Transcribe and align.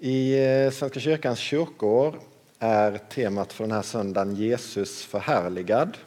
I 0.00 0.44
eh, 0.44 0.70
Svenska 0.70 1.00
kyrkans 1.00 1.38
kyrkår 1.38 2.20
är 2.58 2.98
temat 2.98 3.52
för 3.52 3.64
den 3.64 3.72
här 3.72 3.82
söndagen 3.82 4.34
Jesus 4.34 5.04
förhärligad. 5.04 5.98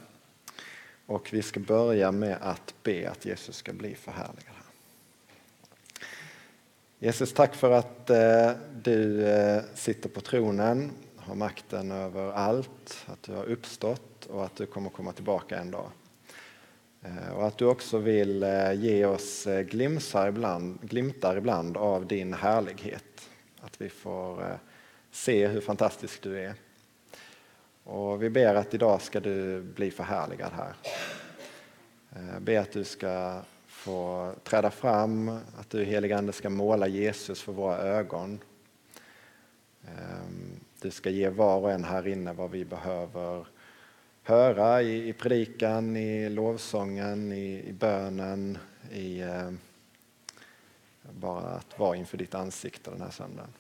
Och 1.06 1.34
vi 1.34 1.42
ska 1.42 1.60
börja 1.60 2.12
med 2.12 2.38
att 2.42 2.74
be 2.84 3.10
att 3.10 3.26
Jesus 3.26 3.56
ska 3.56 3.74
bli 3.74 3.96
förhärligad. 3.96 4.56
Jesus, 7.00 7.34
tack 7.34 7.56
för 7.56 7.72
att 7.72 8.10
eh, 8.10 8.52
du 8.84 9.26
eh, 9.26 9.62
sitter 9.76 10.10
på 10.10 10.22
tronen, 10.22 10.92
har 11.16 11.36
makten 11.36 11.92
över 11.92 12.32
allt, 12.32 13.06
att 13.06 13.24
du 13.24 13.34
har 13.34 13.46
uppstått 13.46 14.26
och 14.26 14.46
att 14.46 14.56
du 14.56 14.66
kommer 14.66 14.90
komma 14.90 15.12
tillbaka 15.12 15.60
en 15.60 15.72
dag. 15.72 15.90
Och 17.36 17.48
att 17.48 17.58
du 17.58 17.66
också 17.66 17.98
vill 17.98 18.46
ge 18.76 19.06
oss 19.06 19.48
glimtar 19.70 20.28
ibland, 20.28 20.80
glimtar 20.82 21.38
ibland 21.38 21.78
av 21.78 22.08
din 22.08 22.34
härlighet. 22.34 23.31
Att 23.62 23.82
vi 23.82 23.90
får 23.90 24.42
eh, 24.42 24.56
se 25.12 25.48
hur 25.48 25.62
fantastisk 25.62 26.22
du 26.22 26.40
är. 26.40 26.54
Och 27.84 28.24
vi 28.24 28.30
ber 28.30 28.56
att 28.56 28.74
idag 28.74 29.02
ska 29.02 29.20
du 29.20 29.62
bli 29.62 29.92
förhärligad 29.92 30.52
här. 30.54 30.74
Eh, 32.16 32.40
be 32.40 32.62
att 32.62 32.72
du 32.72 32.84
ska 32.84 33.42
få 33.68 34.34
träda 34.44 34.72
fram, 34.72 35.30
att 35.30 35.70
du 35.70 35.84
heligande 35.84 36.34
ska 36.34 36.50
måla 36.50 36.88
Jesus 36.88 37.42
för 37.42 37.52
våra 37.52 37.78
ögon. 37.78 38.40
Ehm, 39.88 40.60
du 40.82 40.92
ska 40.92 41.10
ge 41.10 41.30
var 41.30 41.58
och 41.58 41.72
en 41.72 41.84
här 41.84 42.08
inne 42.08 42.34
vad 42.34 42.52
vi 42.52 42.66
behöver 42.66 43.48
höra 44.24 44.82
i, 44.82 45.10
i 45.10 45.14
predikan, 45.14 45.98
i 45.98 46.30
lovsången, 46.30 47.32
i, 47.32 47.70
i 47.70 47.74
bönen, 47.74 48.58
i 48.92 49.22
eh, 49.22 49.52
bara 51.20 51.50
att 51.50 51.80
vara 51.80 51.96
inför 51.96 52.18
ditt 52.18 52.36
ansikte 52.36 52.92
den 52.92 53.02
här 53.02 53.12
söndagen. 53.12 53.54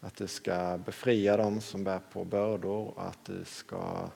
Att 0.00 0.16
du 0.16 0.26
ska 0.26 0.78
befria 0.84 1.36
dem 1.36 1.60
som 1.60 1.84
bär 1.84 2.00
på 2.12 2.24
bördor 2.24 2.98
och 2.98 3.06
att 3.06 3.24
du 3.24 3.44
ska 3.44 4.10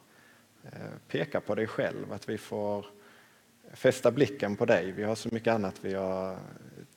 eh, 0.65 0.91
peka 1.09 1.41
på 1.41 1.55
dig 1.55 1.67
själv, 1.67 2.13
att 2.13 2.29
vi 2.29 2.39
får 2.39 2.87
fästa 3.73 4.11
blicken 4.11 4.57
på 4.57 4.65
dig. 4.65 4.93
Vi 4.93 5.03
har 5.03 5.15
så 5.15 5.29
mycket 5.33 5.55
annat 5.55 5.85
vi 5.85 5.95
har 5.95 6.39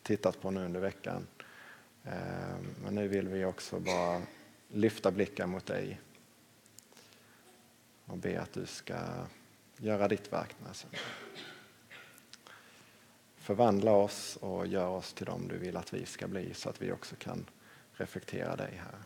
tittat 0.03 0.42
på 0.42 0.52
nu 0.52 0.66
under 0.66 0.80
veckan. 0.80 1.28
Eh, 2.03 2.56
men 2.84 2.96
nu 2.96 3.08
vill 3.08 3.28
vi 3.28 3.46
också 3.46 3.80
bara 3.80 4.22
lyfta 4.68 5.12
blicken 5.12 5.50
mot 5.50 5.66
dig 5.66 6.02
och 8.06 8.18
be 8.18 8.42
att 8.42 8.53
du 8.53 8.66
ska 8.66 8.98
göra 9.78 10.08
ditt 10.08 10.34
verk 10.34 10.56
den 10.58 10.68
här 10.68 10.73
söndagen. 10.73 11.06
Förvandla 13.45 13.91
oss 13.91 14.38
och 14.41 14.67
gör 14.67 14.88
oss 14.88 15.13
till 15.13 15.25
dem 15.25 15.47
du 15.47 15.57
vill 15.57 15.77
att 15.77 15.93
vi 15.93 16.05
ska 16.05 16.27
bli 16.27 16.53
så 16.53 16.69
att 16.69 16.81
vi 16.81 16.91
också 16.91 17.15
kan 17.15 17.45
reflektera 17.93 18.55
dig 18.55 18.81
här. 18.83 18.99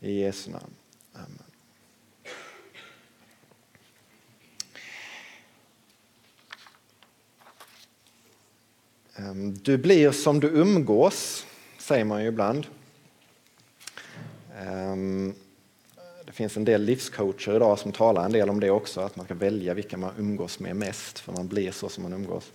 I 0.00 0.20
Jesu 0.20 0.50
namn. 0.50 0.74
Amen. 1.12 1.42
Ehm, 9.16 9.54
du 9.54 9.78
blir 9.78 10.10
som 10.10 10.40
du 10.40 10.48
umgås, 10.48 11.46
säger 11.78 12.04
man 12.04 12.22
ju 12.22 12.28
ibland. 12.28 12.66
Ehm, 14.58 15.34
det 16.40 16.42
finns 16.42 16.56
en 16.56 16.64
del 16.64 16.82
livscoacher 16.82 17.56
idag 17.56 17.78
som 17.78 17.92
talar 17.92 18.24
en 18.24 18.32
del 18.32 18.50
om 18.50 18.60
det 18.60 18.70
också, 18.70 19.00
att 19.00 19.16
man 19.16 19.26
ska 19.26 19.34
välja 19.34 19.74
vilka 19.74 19.96
man 19.96 20.10
umgås 20.18 20.58
med 20.58 20.76
mest, 20.76 21.18
för 21.18 21.32
man 21.32 21.48
blir 21.48 21.70
så 21.70 21.88
som 21.88 22.02
man 22.02 22.12
umgås. 22.12 22.52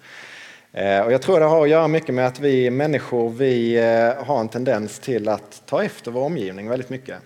Eh, 0.71 0.99
och 0.99 1.11
jag 1.11 1.21
tror 1.21 1.39
det 1.39 1.45
har 1.45 1.63
att 1.63 1.69
göra 1.69 1.87
mycket 1.87 2.15
med 2.15 2.27
att 2.27 2.39
vi 2.39 2.69
människor 2.69 3.29
vi 3.29 3.77
eh, 3.77 4.25
har 4.25 4.39
en 4.39 4.49
tendens 4.49 4.99
till 4.99 5.29
att 5.29 5.63
ta 5.65 5.83
efter 5.83 6.11
vår 6.11 6.21
omgivning 6.21 6.69
väldigt 6.69 6.89
mycket. 6.89 7.17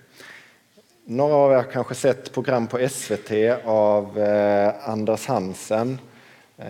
Några 1.04 1.34
av 1.34 1.52
er 1.52 1.56
har 1.56 1.62
kanske 1.62 1.94
sett 1.94 2.32
program 2.32 2.66
på 2.66 2.88
SVT 2.88 3.30
av 3.64 4.18
eh, 4.18 4.88
Anders 4.88 5.26
Hansen. 5.26 5.98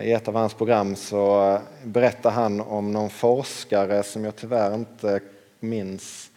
I 0.01 0.11
ett 0.11 0.27
av 0.27 0.35
hans 0.35 0.53
program 0.53 0.95
så 0.95 1.57
berättar 1.83 2.31
han 2.31 2.61
om 2.61 2.91
någon 2.91 3.09
forskare 3.09 4.03
som 4.03 4.25
jag 4.25 4.35
tyvärr 4.35 4.75
inte 4.75 5.19
minns 5.59 6.30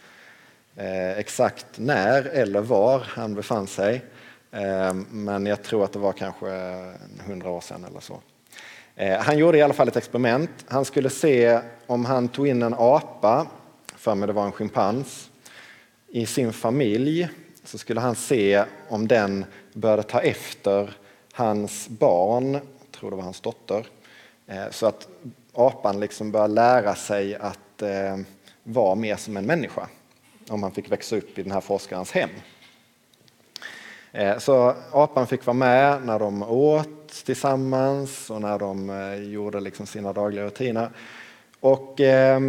Eh, 0.77 1.19
exakt 1.19 1.65
när 1.75 2.25
eller 2.25 2.61
var 2.61 2.99
han 2.99 3.35
befann 3.35 3.67
sig. 3.67 4.05
Eh, 4.51 4.93
men 5.09 5.45
jag 5.45 5.63
tror 5.63 5.83
att 5.83 5.93
det 5.93 5.99
var 5.99 6.13
kanske 6.13 6.47
hundra 7.25 7.49
år 7.49 7.61
sedan 7.61 7.85
eller 7.89 7.99
så. 7.99 8.19
Eh, 8.95 9.19
han 9.19 9.37
gjorde 9.37 9.57
i 9.57 9.61
alla 9.61 9.73
fall 9.73 9.87
ett 9.87 9.95
experiment. 9.95 10.49
Han 10.67 10.85
skulle 10.85 11.09
se 11.09 11.59
om 11.87 12.05
han 12.05 12.27
tog 12.27 12.47
in 12.47 12.61
en 12.61 12.75
apa, 12.77 13.47
för 13.95 14.15
mig 14.15 14.27
det 14.27 14.33
var 14.33 14.45
en 14.45 14.51
schimpans, 14.51 15.29
i 16.07 16.25
sin 16.25 16.53
familj 16.53 17.29
så 17.63 17.77
skulle 17.77 17.99
han 17.99 18.15
se 18.15 18.63
om 18.89 19.07
den 19.07 19.45
började 19.73 20.03
ta 20.03 20.19
efter 20.19 20.97
hans 21.33 21.87
barn, 21.89 22.53
jag 22.53 22.91
tror 22.91 23.09
det 23.09 23.15
var 23.15 23.23
hans 23.23 23.41
dotter, 23.41 23.87
så 24.71 24.85
att 24.85 25.07
apan 25.53 25.99
liksom 25.99 26.31
började 26.31 26.53
lära 26.53 26.95
sig 26.95 27.35
att 27.35 27.83
vara 28.63 28.95
mer 28.95 29.15
som 29.15 29.37
en 29.37 29.45
människa 29.45 29.87
om 30.49 30.63
han 30.63 30.71
fick 30.71 30.91
växa 30.91 31.15
upp 31.15 31.39
i 31.39 31.43
den 31.43 31.51
här 31.51 31.61
forskarens 31.61 32.11
hem. 32.11 32.29
Eh, 34.11 34.37
så 34.37 34.75
apan 34.91 35.27
fick 35.27 35.45
vara 35.45 35.53
med 35.53 36.05
när 36.05 36.19
de 36.19 36.43
åt, 36.43 37.07
tillsammans 37.25 38.29
och 38.29 38.41
när 38.41 38.59
de 38.59 38.89
eh, 38.89 39.31
gjorde 39.31 39.59
liksom 39.59 39.85
sina 39.85 40.13
dagliga 40.13 40.45
rutiner. 40.45 40.89
Och 41.59 42.01
eh, 42.01 42.39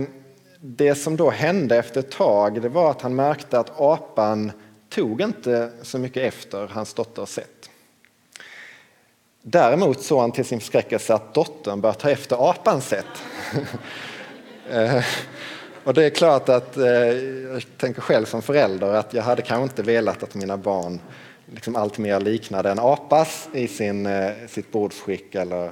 det 0.60 0.94
som 0.94 1.16
då 1.16 1.30
hände 1.30 1.76
efter 1.76 2.00
ett 2.00 2.10
tag 2.10 2.62
det 2.62 2.68
var 2.68 2.90
att 2.90 3.02
han 3.02 3.14
märkte 3.14 3.58
att 3.58 3.80
apan 3.80 4.52
tog 4.88 5.20
inte 5.20 5.70
så 5.82 5.98
mycket 5.98 6.22
efter 6.22 6.66
hans 6.66 6.94
dotters 6.94 7.28
sätt. 7.28 7.70
Däremot 9.42 10.02
såg 10.02 10.20
han 10.20 10.32
till 10.32 10.44
sin 10.44 10.60
förskräckelse 10.60 11.14
att 11.14 11.34
dottern 11.34 11.80
började 11.80 12.00
ta 12.00 12.10
efter 12.10 12.50
apans 12.50 12.88
sätt. 12.88 13.06
Och 15.86 15.94
det 15.94 16.04
är 16.04 16.10
klart 16.10 16.48
att 16.48 16.76
eh, 16.76 16.86
jag 16.86 17.62
tänker 17.78 18.00
själv 18.00 18.24
som 18.24 18.42
förälder 18.42 18.94
att 18.94 19.14
jag 19.14 19.22
hade 19.22 19.42
kanske 19.42 19.62
inte 19.62 19.82
velat 19.82 20.22
att 20.22 20.34
mina 20.34 20.56
barn 20.56 21.00
liksom 21.46 21.76
allt 21.76 21.98
mer 21.98 22.20
liknade 22.20 22.70
en 22.70 22.78
apas 22.78 23.48
i 23.52 23.68
sin, 23.68 24.06
eh, 24.06 24.32
sitt 24.48 24.72
bordsskick 24.72 25.34
eller 25.34 25.64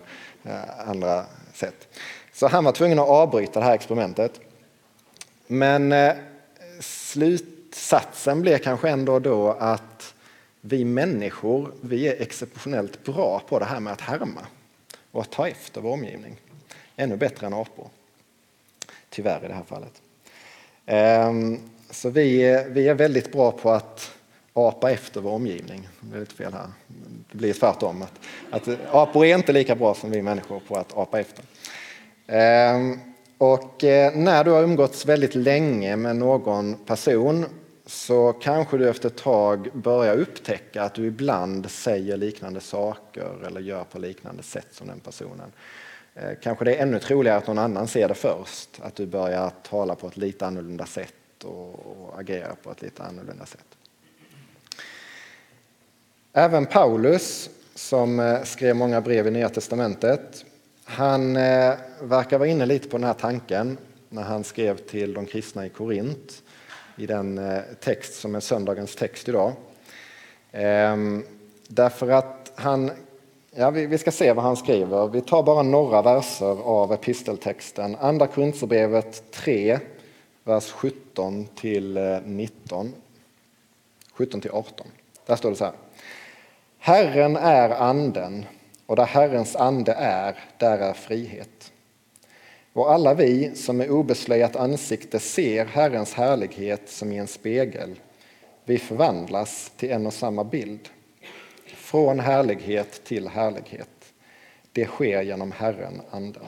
eh, 0.45 0.89
andra 0.89 1.25
sätt. 1.55 1.89
Så 2.33 2.49
han 2.49 2.65
var 2.65 2.73
tvungen 2.73 2.99
att 2.99 3.09
avbryta 3.09 3.61
det 3.61 3.67
här 3.67 3.75
experimentet. 3.75 4.41
Men 5.47 5.93
eh, 5.93 6.15
slutsatsen 6.81 8.43
blev 8.43 8.59
kanske 8.59 8.89
ändå 8.89 9.19
då 9.19 9.53
att 9.53 10.15
vi 10.61 10.85
människor, 10.85 11.73
vi 11.81 12.09
är 12.09 12.23
exceptionellt 12.23 13.05
bra 13.05 13.43
på 13.49 13.59
det 13.59 13.65
här 13.65 13.81
med 13.81 13.93
att 13.93 14.01
härma 14.01 14.47
och 15.11 15.21
att 15.21 15.31
ta 15.31 15.49
efter 15.49 15.81
vår 15.81 15.93
omgivning. 15.93 16.37
Ännu 16.97 17.17
bättre 17.17 17.47
än 17.47 17.55
apor. 17.55 17.89
Tyvärr 19.11 19.45
i 19.45 19.49
det 19.49 19.55
här 19.55 19.65
fallet. 19.65 20.04
Ehm, 20.87 21.59
så 21.91 22.11
vi, 22.11 22.65
vi 22.69 22.89
är 22.89 22.95
väldigt 22.95 23.33
bra 23.33 23.53
på 23.53 23.71
att 23.71 24.11
apa 24.53 24.91
efter 24.91 25.21
vår 25.21 25.31
omgivning. 25.31 25.89
Det 26.01 26.17
är 26.17 26.21
lite 26.21 26.35
fel 26.35 26.53
här. 26.53 26.67
Det 27.33 27.39
blir 27.39 27.53
tvärtom. 27.53 28.03
Att, 28.03 28.69
att 28.69 28.79
apor 28.91 29.25
är 29.25 29.35
inte 29.37 29.53
lika 29.53 29.75
bra 29.75 29.95
som 29.95 30.11
vi 30.11 30.23
människor 30.23 30.61
på 30.69 30.77
att 30.77 30.97
apa 30.97 31.21
efter. 31.21 31.45
Ehm, 32.27 32.99
och 33.39 33.85
eh, 33.85 34.17
när 34.17 34.45
du 34.45 34.51
har 34.51 34.63
umgåtts 34.63 35.07
väldigt 35.07 35.35
länge 35.35 35.97
med 35.97 36.17
någon 36.17 36.75
person 36.75 37.47
så 37.87 38.33
kanske 38.33 38.79
du 38.79 38.89
efter 38.89 39.09
ett 39.09 39.17
tag 39.17 39.69
börjar 39.73 40.17
upptäcka 40.17 40.83
att 40.83 40.95
du 40.95 41.07
ibland 41.07 41.71
säger 41.71 42.17
liknande 42.17 42.61
saker 42.61 43.47
eller 43.47 43.61
gör 43.61 43.85
på 43.85 43.99
liknande 43.99 44.43
sätt 44.43 44.67
som 44.71 44.87
den 44.87 45.01
personen. 45.01 45.53
Eh, 46.15 46.31
kanske 46.43 46.65
det 46.65 46.75
är 46.75 46.83
ännu 46.83 46.99
troligare 46.99 47.39
att 47.39 47.47
någon 47.47 47.59
annan 47.59 47.89
ser 47.89 48.09
det 48.09 48.15
först, 48.15 48.81
att 48.83 48.95
du 48.95 49.07
börjar 49.07 49.53
tala 49.63 49.95
på 49.95 50.07
ett 50.07 50.17
lite 50.17 50.47
annorlunda 50.47 50.87
sätt 50.87 51.45
och 51.45 52.19
agera 52.19 52.57
på 52.63 52.71
ett 52.71 52.83
lite 52.83 53.03
annorlunda 53.03 53.47
sätt. 53.47 53.65
Även 56.33 56.67
Paulus, 56.67 57.51
som 57.75 58.21
eh, 58.21 58.43
skrev 58.43 58.77
många 58.77 59.01
brev 59.01 59.27
i 59.27 59.31
Nya 59.31 59.49
Testamentet, 59.49 60.45
han 60.85 61.37
eh, 61.37 61.75
verkar 62.03 62.39
vara 62.39 62.49
inne 62.49 62.67
lite 62.67 62.89
på 62.89 62.97
den 62.97 63.07
här 63.07 63.15
tanken 63.15 63.79
när 64.09 64.23
han 64.23 64.45
skrev 64.45 64.77
till 64.77 65.15
de 65.15 65.27
kristna 65.27 65.67
i 65.67 65.69
Korint 65.69 66.43
i 66.97 67.07
den 67.07 67.41
text 67.81 68.21
som 68.21 68.35
är 68.35 68.41
söndagens 68.41 68.97
text 68.97 69.29
idag. 69.29 69.53
Ehm, 70.53 71.25
därför 71.69 72.09
att 72.09 72.53
han, 72.55 72.91
ja, 73.55 73.71
vi 73.71 73.99
ska 73.99 74.11
se 74.11 74.33
vad 74.33 74.45
han 74.45 74.57
skriver. 74.57 75.09
Vi 75.09 75.21
tar 75.21 75.43
bara 75.43 75.63
några 75.63 76.03
verser 76.03 76.63
av 76.63 76.93
episteltexten. 76.93 77.97
Andra 78.01 78.27
Korinthierbrevet 78.27 79.31
3, 79.31 79.79
vers 80.45 80.71
17 80.71 81.47
till 81.47 81.97
eh, 81.97 82.21
19. 82.25 82.93
17 84.13 84.41
till 84.41 84.51
18. 84.51 84.87
Där 85.27 85.37
står 85.37 85.51
det 85.51 85.57
så 85.57 85.65
här. 85.65 85.75
Herren 86.79 87.37
är 87.37 87.71
anden 87.71 88.45
och 88.87 88.97
där 88.97 89.07
Herrens 89.07 89.57
ande 89.57 89.93
är, 89.93 90.39
där 90.59 90.79
är 90.79 90.93
frihet. 90.93 91.73
Och 92.73 92.93
alla 92.93 93.15
vi 93.15 93.55
som 93.55 93.77
med 93.77 93.91
obeslöjat 93.91 94.57
ansikte 94.57 95.21
ser 95.21 95.65
Herrens 95.65 96.15
härlighet 96.15 96.89
som 96.89 97.13
i 97.13 97.19
en 97.19 97.27
spegel, 97.27 98.01
vi 98.65 98.79
förvandlas 98.79 99.73
till 99.77 99.91
en 99.91 100.07
och 100.07 100.15
samma 100.15 100.45
bild. 100.45 100.89
Från 101.85 102.21
härlighet 102.21 103.05
till 103.05 103.29
härlighet. 103.29 104.15
Det 104.73 104.87
sker 104.87 105.23
genom 105.23 105.53
Herren, 105.53 106.01
Anden. 106.11 106.45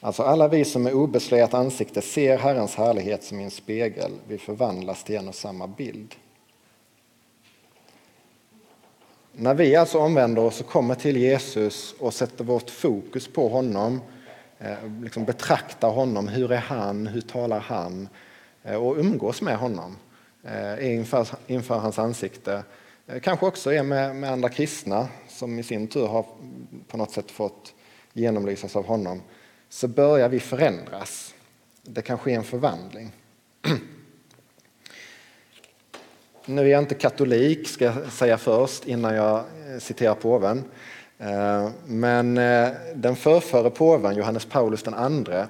Alltså 0.00 0.22
alla 0.22 0.48
vi 0.48 0.64
som 0.64 0.82
med 0.82 0.92
obeslöjat 0.92 1.54
ansikte 1.54 2.02
ser 2.02 2.38
Herrens 2.38 2.74
härlighet 2.74 3.24
som 3.24 3.40
i 3.40 3.44
en 3.44 3.50
spegel, 3.50 4.12
vi 4.28 4.38
förvandlas 4.38 5.04
till 5.04 5.16
en 5.16 5.28
och 5.28 5.34
samma 5.34 5.66
bild. 5.66 6.14
När 9.32 9.54
vi 9.54 9.76
alltså 9.76 9.98
omvänder 9.98 10.42
oss 10.42 10.60
och 10.60 10.66
kommer 10.66 10.94
till 10.94 11.16
Jesus 11.16 11.94
och 11.98 12.14
sätter 12.14 12.44
vårt 12.44 12.70
fokus 12.70 13.28
på 13.28 13.48
honom, 13.48 14.00
eh, 14.58 14.92
liksom 15.02 15.24
betraktar 15.24 15.90
honom, 15.90 16.28
hur 16.28 16.52
är 16.52 16.56
han, 16.56 17.06
hur 17.06 17.20
talar 17.20 17.60
han 17.60 18.08
eh, 18.62 18.76
och 18.76 18.96
umgås 18.96 19.42
med 19.42 19.56
honom 19.56 19.96
Eh, 20.48 20.94
inför, 20.94 21.28
inför 21.46 21.74
hans 21.78 21.98
ansikte. 21.98 22.62
Eh, 23.06 23.20
kanske 23.20 23.46
också 23.46 23.72
är 23.72 23.82
med, 23.82 24.16
med 24.16 24.32
andra 24.32 24.48
kristna 24.48 25.08
som 25.28 25.58
i 25.58 25.62
sin 25.62 25.88
tur 25.88 26.06
har 26.06 26.26
på 26.88 26.96
något 26.96 27.10
sätt 27.10 27.30
fått 27.30 27.74
genomlysas 28.12 28.76
av 28.76 28.86
honom, 28.86 29.22
så 29.68 29.88
börjar 29.88 30.28
vi 30.28 30.40
förändras. 30.40 31.34
Det 31.82 32.02
kan 32.02 32.18
ske 32.18 32.32
en 32.34 32.44
förvandling. 32.44 33.12
Nu 36.48 36.62
är 36.62 36.66
jag 36.66 36.82
inte 36.82 36.94
katolik, 36.94 37.68
ska 37.68 37.84
jag 37.84 38.12
säga 38.12 38.38
först, 38.38 38.86
innan 38.86 39.14
jag 39.14 39.36
eh, 39.38 39.78
citerar 39.78 40.14
påven. 40.14 40.64
Men 41.86 42.34
den 42.94 43.16
förrförre 43.16 43.70
påven, 43.70 44.16
Johannes 44.16 44.44
Paulus 44.44 44.84
II, 44.86 45.44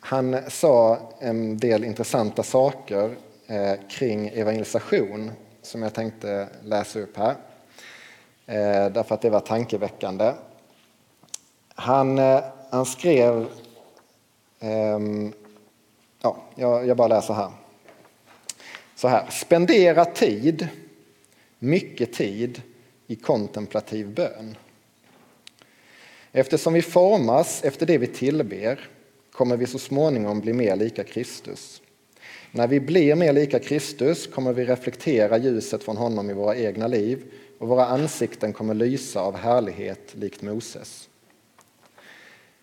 han 0.00 0.36
sa 0.48 0.98
en 1.20 1.58
del 1.58 1.84
intressanta 1.84 2.42
saker 2.42 3.16
Eh, 3.52 3.78
kring 3.88 4.28
evangelisation 4.28 5.30
som 5.62 5.82
jag 5.82 5.94
tänkte 5.94 6.48
läsa 6.64 7.00
upp 7.00 7.16
här. 7.16 7.36
Eh, 8.46 8.92
därför 8.92 9.14
att 9.14 9.22
det 9.22 9.30
var 9.30 9.40
tankeväckande. 9.40 10.32
Han, 11.74 12.18
eh, 12.18 12.44
han 12.70 12.86
skrev, 12.86 13.46
ehm, 14.60 15.32
ja, 16.20 16.36
jag 16.56 16.96
bara 16.96 17.08
läser 17.08 17.34
här 17.34 17.52
så 18.94 19.08
här, 19.08 19.30
spendera 19.30 20.04
tid, 20.04 20.68
mycket 21.58 22.12
tid, 22.12 22.62
i 23.06 23.16
kontemplativ 23.16 24.14
bön. 24.14 24.56
Eftersom 26.32 26.72
vi 26.72 26.82
formas 26.82 27.64
efter 27.64 27.86
det 27.86 27.98
vi 27.98 28.06
tillber 28.06 28.88
kommer 29.32 29.56
vi 29.56 29.66
så 29.66 29.78
småningom 29.78 30.40
bli 30.40 30.52
mer 30.52 30.76
lika 30.76 31.04
Kristus. 31.04 31.81
När 32.54 32.66
vi 32.66 32.80
blir 32.80 33.14
mer 33.14 33.32
lika 33.32 33.58
Kristus 33.58 34.26
kommer 34.26 34.52
vi 34.52 34.64
reflektera 34.64 35.38
ljuset 35.38 35.84
från 35.84 35.96
honom 35.96 36.30
i 36.30 36.32
våra 36.32 36.56
egna 36.56 36.86
liv 36.86 37.24
och 37.58 37.68
våra 37.68 37.86
ansikten 37.86 38.52
kommer 38.52 38.74
lysa 38.74 39.20
av 39.20 39.36
härlighet 39.36 40.14
likt 40.14 40.42
Moses. 40.42 41.08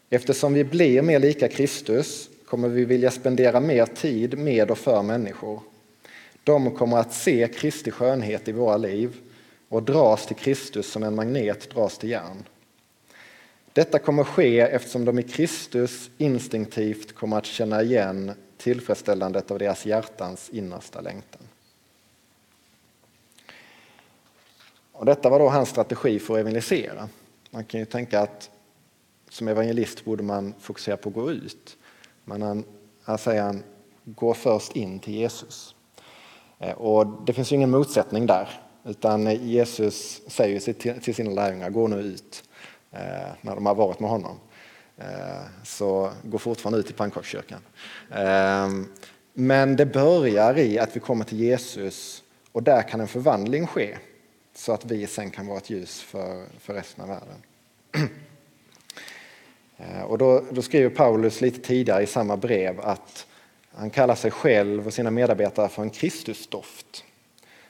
Eftersom 0.10 0.54
vi 0.54 0.64
blir 0.64 1.02
mer 1.02 1.20
lika 1.20 1.48
Kristus 1.48 2.30
kommer 2.46 2.70
vi 2.70 2.86
vilja 2.86 3.12
spendera 3.12 3.60
mer 3.60 3.86
tid 3.86 4.38
med 4.38 4.72
och 4.72 4.78
för 4.78 5.04
människor 5.04 5.62
de 6.44 6.72
kommer 6.72 6.98
att 6.98 7.14
se 7.14 7.48
Kristi 7.48 7.92
skönhet 7.92 8.48
i 8.48 8.52
våra 8.52 8.78
liv 8.78 9.16
och 9.70 9.84
dras 9.84 10.26
till 10.28 10.36
Kristus 10.36 10.92
som 10.92 11.04
en 11.04 11.16
magnet 11.16 11.70
dras 11.70 11.98
till 11.98 12.10
järn. 12.10 12.44
Detta 13.74 14.00
kommer 14.00 14.24
ske 14.24 14.60
eftersom 14.60 15.06
de 15.06 15.20
i 15.20 15.24
Kristus 15.24 16.10
instinktivt 16.18 17.16
kommer 17.16 17.38
att 17.38 17.46
känna 17.46 17.84
igen 17.84 18.32
tillfredsställandet 18.60 19.52
av 19.52 19.60
deras 19.60 19.86
hjärtans 19.86 20.50
innersta 20.50 21.02
längtan. 21.02 21.42
Och 24.92 25.06
detta 25.06 25.30
var 25.30 25.40
då 25.40 25.50
hans 25.50 25.70
strategi 25.70 26.20
för 26.20 26.34
att 26.34 26.40
evangelisera. 26.40 27.10
Man 27.50 27.66
kan 27.66 27.80
ju 27.80 27.86
tänka 27.86 28.20
att 28.20 28.50
som 29.30 29.48
evangelist 29.48 30.06
borde 30.06 30.24
man 30.24 30.54
fokusera 30.60 30.98
på 30.98 31.10
att 31.10 31.16
gå 31.16 31.32
ut. 31.32 31.78
Men 32.26 32.42
han, 32.42 32.64
här 33.06 33.18
säger 33.18 33.42
han, 33.42 33.64
gå 34.04 34.34
först 34.34 34.76
in 34.76 35.00
till 35.00 35.14
Jesus. 35.14 35.76
Eh, 36.60 36.74
och 36.74 37.08
det 37.26 37.34
finns 37.34 37.52
ju 37.52 37.56
ingen 37.56 37.72
motsättning 37.72 38.26
där, 38.26 38.50
utan 38.84 39.48
Jesus 39.48 40.22
säger 40.28 40.74
till 41.00 41.16
sina 41.16 41.32
lärjungar, 41.32 41.70
gå 41.70 41.88
nu 41.88 42.00
ut 42.00 42.44
eh, 42.92 43.00
när 43.42 43.56
de 43.56 43.66
har 43.66 43.76
varit 43.76 44.00
med 44.00 44.10
honom. 44.10 44.40
Eh, 45.00 45.46
så 45.64 46.12
gå 46.24 46.38
fortfarande 46.38 46.80
ut 46.80 46.90
i 46.90 46.94
pannkakskyrkan. 46.94 47.62
Ehm, 48.12 48.88
men 49.34 49.76
det 49.76 49.86
börjar 49.86 50.58
i 50.58 50.80
att 50.80 50.96
vi 50.96 51.00
kommer 51.00 51.26
till 51.26 51.40
Jesus 51.40 52.24
och 52.52 52.64
där 52.64 52.82
kan 52.82 53.02
en 53.02 53.08
förvandling 53.08 53.68
ske 53.68 53.98
så 54.56 54.74
att 54.74 54.86
vi 54.86 55.08
sen 55.08 55.32
kan 55.32 55.48
vara 55.48 55.58
ett 55.58 55.70
ljus 55.70 56.02
för, 56.02 56.46
för 56.60 56.74
resten 56.74 57.04
av 57.04 57.10
världen. 57.10 57.44
Eh, 59.82 60.02
och 60.02 60.18
då, 60.18 60.44
då 60.52 60.62
skriver 60.62 60.90
Paulus 60.90 61.42
lite 61.42 61.60
tidigare 61.60 62.04
i 62.04 62.08
samma 62.08 62.38
brev 62.38 62.80
att 62.80 63.28
han 63.72 63.90
kallar 63.90 64.16
sig 64.16 64.32
själv 64.32 64.88
och 64.88 64.94
sina 64.94 65.12
medarbetare 65.12 65.70
för 65.70 65.82
en 65.82 65.90
Kristusdoft. 65.90 67.04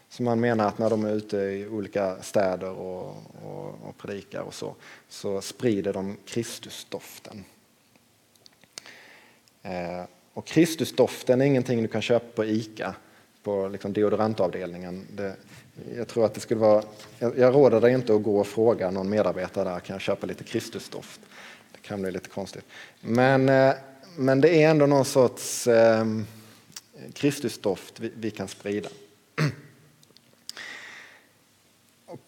Så 0.10 0.24
man 0.24 0.40
menar 0.40 0.68
att 0.68 0.80
när 0.80 0.90
de 0.90 1.06
är 1.06 1.14
ute 1.14 1.38
i 1.38 1.68
olika 1.68 2.24
städer 2.24 2.70
och, 2.70 3.18
och, 3.44 3.68
och 3.84 3.98
predikar 3.98 4.42
och 4.42 4.54
så, 4.54 4.76
så 5.10 5.42
sprider 5.42 5.94
de 5.94 6.18
Kristusdoften. 6.26 7.44
Eh, 9.64 10.04
och 10.34 10.46
Kristusdoften 10.46 11.42
är 11.42 11.46
ingenting 11.46 11.82
du 11.82 11.88
kan 11.88 12.02
köpa 12.02 12.36
på 12.36 12.46
ICA, 12.46 12.96
på 13.44 13.68
liksom 13.68 13.94
deodorantavdelningen. 13.94 15.08
Det, 15.16 15.36
jag 15.96 16.08
tror 16.08 16.26
att 16.26 16.34
det 16.34 16.40
skulle 16.40 16.60
vara, 16.60 16.84
jag, 17.20 17.38
jag 17.38 17.56
råder 17.56 17.82
dig 17.82 17.94
inte 17.94 18.16
att 18.16 18.24
gå 18.24 18.40
och 18.40 18.48
fråga 18.48 18.92
någon 18.92 19.10
medarbetare 19.10 19.70
där, 19.70 19.80
kan 19.80 19.94
jag 19.94 20.02
köpa 20.02 20.28
lite 20.28 20.44
Kristusdoft? 20.44 21.20
Det 21.72 21.88
kan 21.88 22.02
bli 22.02 22.12
lite 22.12 22.30
konstigt. 22.30 22.66
Men 23.02 23.50
eh, 23.50 23.74
men 24.20 24.42
det 24.42 24.64
är 24.64 24.70
ändå 24.70 24.86
någon 24.86 25.06
sorts 25.06 25.68
eh, 25.68 26.06
Kristusdoft 27.14 28.00
vi, 28.00 28.12
vi 28.16 28.32
kan 28.32 28.48
sprida. 28.48 28.90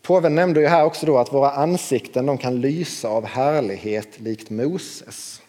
Påven 0.01 0.35
nämnde 0.35 0.59
ju 0.61 0.67
här 0.67 0.85
också 0.85 1.05
då 1.05 1.17
att 1.17 1.33
våra 1.33 1.51
ansikten 1.51 2.25
de 2.25 2.37
kan 2.37 2.61
lysa 2.61 3.09
av 3.09 3.25
härlighet 3.25 4.19
likt 4.19 4.49
Moses. 4.49 5.41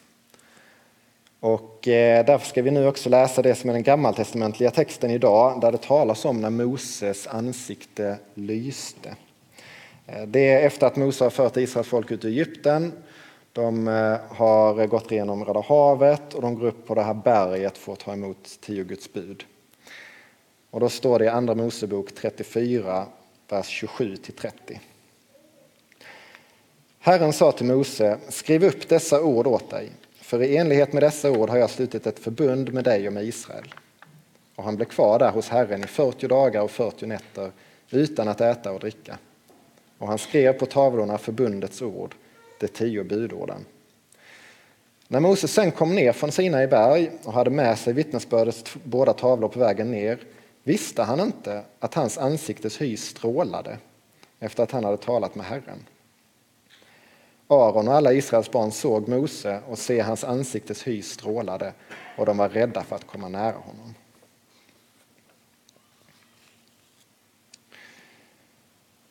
Och 1.40 1.88
eh, 1.88 2.26
därför 2.26 2.46
ska 2.46 2.62
vi 2.62 2.70
nu 2.70 2.86
också 2.86 3.08
läsa 3.08 3.42
det 3.42 3.54
som 3.54 3.70
är 3.70 3.74
den 3.74 3.82
gammaltestamentliga 3.82 4.70
texten 4.70 5.10
idag 5.10 5.60
där 5.60 5.72
det 5.72 5.82
talas 5.82 6.24
om 6.24 6.40
när 6.40 6.50
Moses 6.50 7.26
ansikte 7.26 8.16
lyste. 8.34 9.16
Eh, 10.06 10.22
det 10.26 10.48
är 10.48 10.66
efter 10.66 10.86
att 10.86 10.96
Mose 10.96 11.24
har 11.24 11.30
fört 11.30 11.56
Israels 11.56 11.88
folk 11.88 12.10
ut 12.10 12.24
ur 12.24 12.28
Egypten 12.28 12.92
de 13.52 13.88
eh, 13.88 14.16
har 14.28 14.86
gått 14.86 15.12
igenom 15.12 15.44
Röda 15.44 15.60
havet 15.60 16.34
och 16.34 16.42
de 16.42 16.54
går 16.54 16.66
upp 16.66 16.86
på 16.86 16.94
det 16.94 17.02
här 17.02 17.14
berget 17.14 17.78
för 17.78 17.92
att 17.92 17.98
ta 17.98 18.12
emot 18.12 18.58
tio 18.60 18.84
Guds 18.84 19.12
bud. 19.12 19.44
Och 20.70 20.80
då 20.80 20.88
står 20.88 21.18
det 21.18 21.24
i 21.24 21.28
Andra 21.28 21.54
Mosebok 21.54 22.14
34, 22.14 23.06
vers 23.52 23.66
27 23.68 24.16
30. 24.16 24.80
Herren 26.98 27.32
sa 27.32 27.52
till 27.52 27.66
Mose, 27.66 28.18
skriv 28.28 28.64
upp 28.64 28.88
dessa 28.88 29.22
ord 29.22 29.46
åt 29.46 29.70
dig, 29.70 29.90
för 30.20 30.42
i 30.42 30.56
enlighet 30.56 30.92
med 30.92 31.02
dessa 31.02 31.30
ord 31.30 31.50
har 31.50 31.56
jag 31.56 31.70
slutit 31.70 32.06
ett 32.06 32.18
förbund 32.18 32.72
med 32.72 32.84
dig 32.84 33.06
och 33.06 33.12
med 33.12 33.24
Israel. 33.24 33.74
Och 34.54 34.64
han 34.64 34.76
blev 34.76 34.86
kvar 34.86 35.18
där 35.18 35.30
hos 35.30 35.48
Herren 35.48 35.84
i 35.84 35.86
40 35.86 36.28
dagar 36.28 36.62
och 36.62 36.70
40 36.70 37.06
nätter 37.06 37.52
utan 37.90 38.28
att 38.28 38.40
äta 38.40 38.72
och 38.72 38.80
dricka. 38.80 39.18
Och 39.98 40.08
han 40.08 40.18
skrev 40.18 40.52
på 40.52 40.66
tavlorna 40.66 41.18
förbundets 41.18 41.82
ord 41.82 42.14
de 42.60 42.68
tio 42.68 43.04
budorden. 43.04 43.64
När 45.08 45.20
Mose 45.20 45.48
sen 45.48 45.70
kom 45.70 45.94
ner 45.94 46.12
från 46.12 46.32
Sinai 46.32 46.66
berg 46.66 47.10
och 47.24 47.32
hade 47.32 47.50
med 47.50 47.78
sig 47.78 47.92
vittnesbördets 47.92 48.64
båda 48.84 49.12
tavlor 49.12 49.48
på 49.48 49.58
vägen 49.58 49.90
ner 49.90 50.18
visste 50.62 51.02
han 51.02 51.20
inte 51.20 51.64
att 51.78 51.94
hans 51.94 52.18
ansiktes 52.18 52.80
hy 52.80 52.96
strålade 52.96 53.78
efter 54.40 54.62
att 54.62 54.70
han 54.70 54.84
hade 54.84 54.96
talat 54.96 55.34
med 55.34 55.46
Herren. 55.46 55.86
Aron 57.46 57.88
och 57.88 57.94
alla 57.94 58.12
Israels 58.12 58.50
barn 58.50 58.72
såg 58.72 59.08
Mose 59.08 59.60
och 59.68 59.78
se 59.78 60.00
hans 60.00 60.24
ansiktes 60.24 60.86
hy 60.86 61.02
strålade 61.02 61.72
och 62.18 62.26
de 62.26 62.36
var 62.36 62.48
rädda 62.48 62.82
för 62.82 62.96
att 62.96 63.06
komma 63.06 63.28
nära 63.28 63.56
honom. 63.56 63.94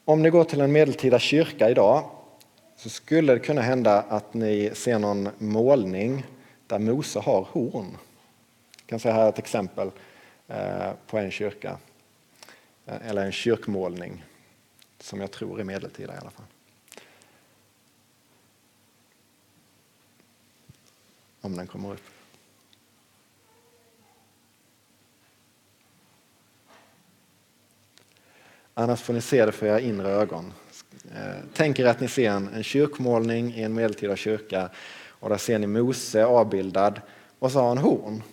Om 0.06 0.22
ni 0.22 0.30
går 0.30 0.44
till 0.44 0.62
en 0.62 0.72
medeltida 0.72 1.20
kyrka 1.20 1.70
idag 1.70 2.10
så 2.76 2.90
skulle 2.90 3.34
det 3.34 3.40
kunna 3.40 3.62
hända 3.62 4.02
att 4.02 4.34
ni 4.34 4.72
ser 4.74 5.00
någon 5.00 5.30
målning 5.38 6.26
där 6.68 6.80
Mose 6.80 7.20
har 7.20 7.48
horn. 7.52 7.98
Jag 8.78 8.88
kan 8.88 9.00
säga 9.00 9.14
här 9.14 9.30
ett 9.30 9.40
exempel 9.40 9.92
Eh, 10.54 10.94
på 11.08 11.18
en 11.18 11.32
kyrka, 11.32 11.78
eh, 12.86 13.08
eller 13.10 13.26
en 13.26 13.32
kyrkmålning 13.32 14.26
som 15.00 15.22
jag 15.22 15.32
tror 15.32 15.60
är 15.60 15.64
medeltida 15.64 16.14
i 16.14 16.18
alla 16.18 16.30
fall. 16.30 16.46
Om 21.42 21.56
den 21.56 21.68
kommer 21.68 21.94
upp. 21.94 22.02
Annars 28.74 29.02
får 29.02 29.14
ni 29.14 29.22
se 29.22 29.46
det 29.46 29.52
för 29.52 29.66
era 29.66 29.80
inre 29.80 30.10
ögon. 30.10 30.54
Eh, 31.16 31.44
Tänk 31.54 31.80
er 31.80 31.86
att 31.86 32.00
ni 32.00 32.08
ser 32.08 32.30
en, 32.30 32.48
en 32.48 32.64
kyrkmålning 32.64 33.54
i 33.54 33.64
en 33.64 33.74
medeltida 33.74 34.16
kyrka 34.16 34.70
och 35.08 35.30
där 35.30 35.38
ser 35.38 35.60
ni 35.60 35.68
Mose 35.68 36.26
avbildad 36.26 37.02
och 37.40 37.52
så 37.52 37.60
har 37.60 37.68
han 37.68 37.78
horn. 37.78 38.24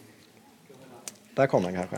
Där 1.39 1.47
kom 1.47 1.63
den 1.63 1.75
kanske. 1.75 1.97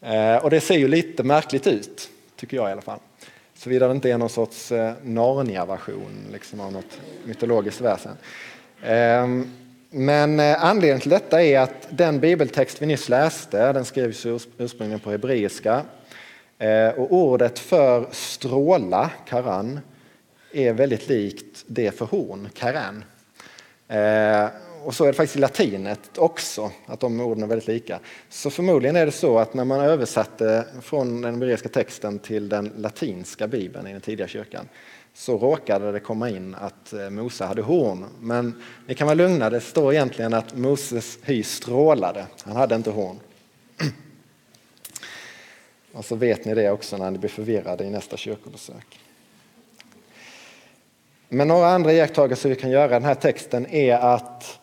Eh, 0.00 0.44
och 0.44 0.50
det 0.50 0.60
ser 0.60 0.78
ju 0.78 0.88
lite 0.88 1.22
märkligt 1.22 1.66
ut, 1.66 2.10
tycker 2.36 2.56
jag 2.56 2.68
i 2.68 2.72
alla 2.72 2.82
fall. 2.82 2.98
Såvida 3.54 3.88
det 3.88 3.92
inte 3.94 4.10
är 4.10 4.18
någon 4.18 4.28
sorts 4.28 4.72
eh, 4.72 4.92
Narnia-version 5.02 6.26
liksom 6.32 6.60
av 6.60 6.72
något 6.72 7.00
mytologiskt 7.24 7.80
väsen. 7.80 8.16
Ehm, 8.82 9.52
men 9.90 10.40
eh, 10.40 10.64
anledningen 10.64 11.00
till 11.00 11.10
detta 11.10 11.42
är 11.42 11.60
att 11.60 11.88
den 11.90 12.20
bibeltext 12.20 12.82
vi 12.82 12.86
nyss 12.86 13.08
läste, 13.08 13.72
den 13.72 13.84
skrevs 13.84 14.26
ursprungligen 14.58 15.00
på 15.00 15.10
hebreiska 15.10 15.82
och 16.96 17.12
ordet 17.12 17.58
för 17.58 18.08
stråla, 18.10 19.10
karan, 19.28 19.80
är 20.52 20.72
väldigt 20.72 21.08
likt 21.08 21.64
det 21.66 21.98
för 21.98 22.04
horn, 22.04 22.48
karan. 22.54 23.04
Och 24.84 24.94
så 24.94 25.04
är 25.04 25.08
det 25.08 25.12
faktiskt 25.12 25.36
i 25.36 25.40
latinet 25.40 26.18
också, 26.18 26.70
att 26.86 27.00
de 27.00 27.20
orden 27.20 27.42
är 27.42 27.46
väldigt 27.46 27.68
lika. 27.68 28.00
Så 28.28 28.50
förmodligen 28.50 28.96
är 28.96 29.06
det 29.06 29.12
så 29.12 29.38
att 29.38 29.54
när 29.54 29.64
man 29.64 29.80
översatte 29.80 30.64
från 30.82 31.20
den 31.20 31.34
hebreiska 31.34 31.68
texten 31.68 32.18
till 32.18 32.48
den 32.48 32.72
latinska 32.76 33.48
bibeln 33.48 33.86
i 33.86 33.92
den 33.92 34.00
tidiga 34.00 34.28
kyrkan 34.28 34.68
så 35.14 35.38
råkade 35.38 35.92
det 35.92 36.00
komma 36.00 36.30
in 36.30 36.54
att 36.54 36.92
eh, 36.92 37.10
Mose 37.10 37.44
hade 37.44 37.62
horn. 37.62 38.04
Men 38.20 38.62
ni 38.86 38.94
kan 38.94 39.06
vara 39.06 39.14
lugna, 39.14 39.50
det 39.50 39.60
står 39.60 39.92
egentligen 39.92 40.34
att 40.34 40.56
Moses 40.56 41.18
hy 41.22 41.42
strålade, 41.42 42.26
han 42.44 42.56
hade 42.56 42.74
inte 42.74 42.90
horn. 42.90 43.20
Och 45.92 46.04
så 46.04 46.16
vet 46.16 46.44
ni 46.44 46.54
det 46.54 46.70
också 46.70 46.96
när 46.96 47.10
ni 47.10 47.18
blir 47.18 47.30
förvirrade 47.30 47.84
i 47.84 47.90
nästa 47.90 48.16
kyrkobesök. 48.16 49.00
Men 51.28 51.48
några 51.48 51.66
andra 51.66 51.92
iakttagelser 51.92 52.48
vi 52.48 52.56
kan 52.56 52.70
göra 52.70 52.86
i 52.86 52.88
den 52.88 53.04
här 53.04 53.14
texten 53.14 53.66
är 53.66 53.94
att 53.94 54.59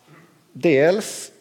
dels 0.60 1.32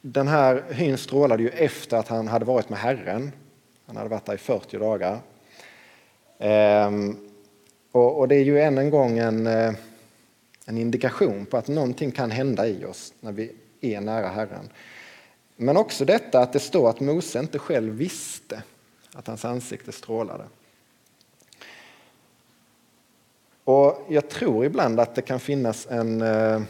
den 0.00 0.28
här 0.28 0.64
hyn 0.70 0.98
strålade 0.98 1.42
ju 1.42 1.48
efter 1.48 1.96
att 1.96 2.08
han 2.08 2.28
hade 2.28 2.44
varit 2.44 2.68
med 2.68 2.78
Herren. 2.78 3.32
Han 3.86 3.96
hade 3.96 4.08
varit 4.08 4.26
där 4.26 4.34
i 4.34 4.38
40 4.38 4.78
dagar. 4.78 5.20
Ehm, 6.38 7.16
och, 7.92 8.28
det 8.28 8.34
är 8.34 8.44
ju 8.44 8.60
än 8.60 8.78
en 8.78 8.90
gång 8.90 9.18
en, 9.18 9.46
eh, 9.46 9.74
en 10.66 10.78
indikation 10.78 11.46
på 11.46 11.56
att 11.56 11.68
någonting 11.68 12.10
kan 12.10 12.30
hända 12.30 12.66
i 12.66 12.84
oss 12.84 13.14
när 13.20 13.32
vi 13.32 13.52
är 13.80 14.00
nära 14.00 14.28
Herren. 14.28 14.70
Men 15.56 15.76
också 15.76 16.04
detta 16.04 16.40
att 16.40 16.52
det 16.52 16.60
står 16.60 16.90
att 16.90 17.00
Mose 17.00 17.38
inte 17.38 17.58
själv 17.58 17.94
visste 17.94 18.62
att 19.14 19.26
hans 19.26 19.44
ansikte 19.44 19.92
strålade. 19.92 20.44
Och 23.64 24.06
jag 24.08 24.28
tror 24.28 24.64
ibland 24.64 25.00
att 25.00 25.14
det 25.14 25.22
kan 25.22 25.40
finnas 25.40 25.86
en, 25.90 26.22
eh, 26.22 26.62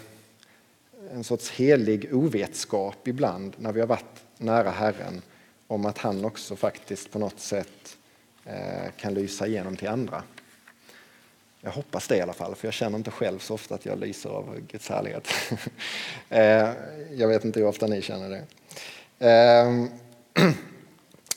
en 1.14 1.24
sorts 1.24 1.50
helig 1.50 2.14
ovetskap 2.14 3.08
ibland 3.08 3.54
när 3.58 3.72
vi 3.72 3.80
har 3.80 3.86
varit 3.86 4.24
nära 4.38 4.70
Herren 4.70 5.22
om 5.66 5.86
att 5.86 5.98
han 5.98 6.24
också 6.24 6.56
faktiskt 6.56 7.10
på 7.10 7.18
något 7.18 7.40
sätt 7.40 7.96
eh, 8.44 8.90
kan 8.96 9.14
lysa 9.14 9.46
igenom 9.46 9.76
till 9.76 9.88
andra. 9.88 10.22
Jag 11.60 11.70
hoppas 11.70 12.08
det 12.08 12.16
i 12.16 12.20
alla 12.20 12.32
fall, 12.32 12.54
för 12.54 12.66
jag 12.66 12.74
känner 12.74 12.98
inte 12.98 13.10
själv 13.10 13.38
så 13.38 13.54
ofta 13.54 13.74
att 13.74 13.86
jag 13.86 13.98
lyser 13.98 14.30
av 14.30 14.60
Guds 14.68 14.88
härlighet. 14.88 15.28
Eh, 16.28 16.70
jag 17.10 17.28
vet 17.28 17.44
inte 17.44 17.60
hur 17.60 17.66
ofta 17.66 17.86
ni 17.86 18.02
känner 18.02 18.30
det. 18.30 18.44
Ehm, 19.28 19.88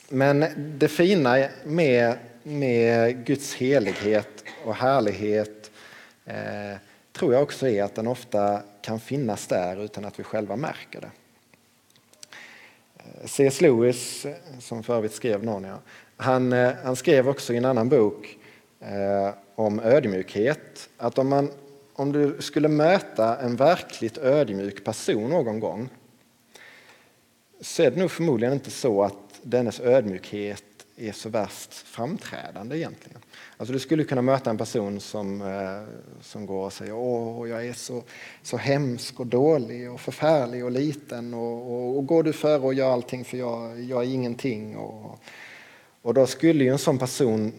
men 0.08 0.44
det 0.78 0.88
fina 0.88 1.48
med, 1.64 2.18
med 2.42 3.24
Guds 3.26 3.54
helighet 3.54 4.44
och 4.64 4.74
härlighet 4.74 5.70
eh, 6.24 6.78
tror 7.12 7.34
jag 7.34 7.42
också 7.42 7.68
är 7.68 7.82
att 7.82 7.94
den 7.94 8.06
ofta 8.06 8.62
kan 8.86 9.00
finnas 9.00 9.46
där 9.46 9.84
utan 9.84 10.04
att 10.04 10.18
vi 10.18 10.24
själva 10.24 10.56
märker 10.56 11.00
det. 11.00 11.10
Eh, 12.96 13.26
C.S. 13.26 13.60
Lewis, 13.60 14.26
som 14.58 14.82
för 14.82 14.96
övrigt 14.96 15.14
skrev 15.14 15.44
Narnia, 15.44 15.78
han, 16.16 16.52
eh, 16.52 16.72
han 16.84 16.96
skrev 16.96 17.28
också 17.28 17.52
i 17.52 17.56
en 17.56 17.64
annan 17.64 17.88
bok 17.88 18.38
eh, 18.80 19.34
om 19.54 19.80
ödmjukhet 19.80 20.88
att 20.96 21.18
om, 21.18 21.28
man, 21.28 21.50
om 21.92 22.12
du 22.12 22.36
skulle 22.40 22.68
möta 22.68 23.38
en 23.38 23.56
verkligt 23.56 24.18
ödmjuk 24.18 24.84
person 24.84 25.30
någon 25.30 25.60
gång 25.60 25.88
så 27.60 27.82
är 27.82 27.90
det 27.90 28.00
nog 28.00 28.10
förmodligen 28.10 28.54
inte 28.54 28.70
så 28.70 29.02
att 29.02 29.40
dennes 29.42 29.80
ödmjukhet 29.80 30.64
är 30.96 31.12
så 31.12 31.28
värst 31.28 31.72
framträdande 31.72 32.76
egentligen. 32.76 33.20
Alltså 33.56 33.72
du 33.72 33.78
skulle 33.78 34.04
kunna 34.04 34.22
möta 34.22 34.50
en 34.50 34.58
person 34.58 35.00
som, 35.00 35.42
eh, 35.42 35.82
som 36.20 36.46
går 36.46 36.64
och 36.64 36.72
säger 36.72 36.92
åh, 36.94 37.48
jag 37.48 37.66
är 37.66 37.72
så, 37.72 38.02
så 38.42 38.56
hemsk 38.56 39.20
och 39.20 39.26
dålig 39.26 39.90
och 39.90 40.00
förfärlig 40.00 40.64
och 40.64 40.70
liten 40.70 41.34
och, 41.34 41.72
och, 41.72 41.96
och 41.96 42.06
går 42.06 42.22
du 42.22 42.32
före 42.32 42.60
och 42.60 42.74
gör 42.74 42.92
allting 42.92 43.24
för 43.24 43.36
jag, 43.36 43.80
jag 43.80 44.02
är 44.02 44.08
ingenting. 44.08 44.76
Och, 44.76 45.18
och 46.02 46.14
då 46.14 46.26
skulle 46.26 46.64
ju 46.64 46.70
en 46.70 46.78
sån 46.78 46.98
person 46.98 47.52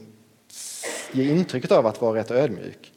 ge 1.12 1.32
intrycket 1.32 1.72
av 1.72 1.86
att 1.86 2.01
vara 2.01 2.20
rätt 2.20 2.32
ödmjuk. 2.32 2.94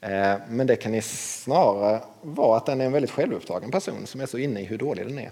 Eh, 0.00 0.34
men 0.48 0.66
det 0.66 0.76
kan 0.76 1.02
snarare 1.02 2.00
vara 2.22 2.56
att 2.56 2.66
den 2.66 2.80
är 2.80 2.84
en 2.84 2.92
väldigt 2.92 3.10
självupptagen 3.10 3.70
person 3.70 4.06
som 4.06 4.20
är 4.20 4.26
så 4.26 4.38
inne 4.38 4.60
i 4.60 4.64
hur 4.64 4.78
dålig 4.78 5.06
den 5.06 5.18
är. 5.18 5.30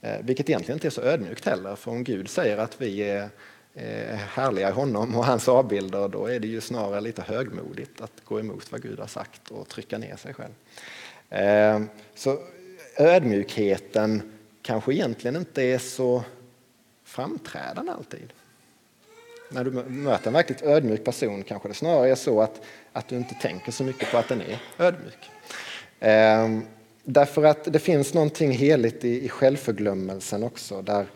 Eh, 0.00 0.16
vilket 0.22 0.48
egentligen 0.48 0.76
inte 0.76 0.88
är 0.88 0.90
så 0.90 1.02
ödmjukt 1.02 1.46
heller, 1.46 1.76
för 1.76 1.90
om 1.90 2.04
Gud 2.04 2.28
säger 2.28 2.58
att 2.58 2.80
vi 2.80 2.98
är 3.02 3.28
Eh, 3.74 4.16
härliga 4.16 4.68
i 4.68 4.72
honom 4.72 5.16
och 5.16 5.24
hans 5.24 5.48
avbilder, 5.48 6.08
då 6.08 6.26
är 6.26 6.40
det 6.40 6.48
ju 6.48 6.60
snarare 6.60 7.00
lite 7.00 7.22
högmodigt 7.22 8.00
att 8.00 8.12
gå 8.24 8.40
emot 8.40 8.72
vad 8.72 8.82
Gud 8.82 8.98
har 8.98 9.06
sagt 9.06 9.50
och 9.50 9.68
trycka 9.68 9.98
ner 9.98 10.16
sig 10.16 10.34
själv. 10.34 10.52
Eh, 11.30 11.82
så 12.14 12.38
ödmjukheten 12.96 14.32
kanske 14.62 14.92
egentligen 14.92 15.36
inte 15.36 15.62
är 15.62 15.78
så 15.78 16.24
framträdande 17.04 17.92
alltid. 17.92 18.32
När 19.50 19.64
du 19.64 19.70
möter 19.70 20.26
en 20.26 20.32
verkligt 20.32 20.62
ödmjuk 20.62 21.04
person 21.04 21.42
kanske 21.42 21.68
det 21.68 21.74
snarare 21.74 22.10
är 22.10 22.14
så 22.14 22.40
att, 22.40 22.60
att 22.92 23.08
du 23.08 23.16
inte 23.16 23.34
tänker 23.34 23.72
så 23.72 23.84
mycket 23.84 24.10
på 24.10 24.18
att 24.18 24.28
den 24.28 24.40
är 24.40 24.62
ödmjuk. 24.78 25.30
Eh, 26.00 26.60
därför 27.04 27.44
att 27.44 27.64
det 27.64 27.78
finns 27.78 28.14
någonting 28.14 28.50
heligt 28.50 29.04
i, 29.04 29.24
i 29.24 29.28
självförglömmelsen 29.28 30.42
också, 30.42 30.82
där, 30.82 31.06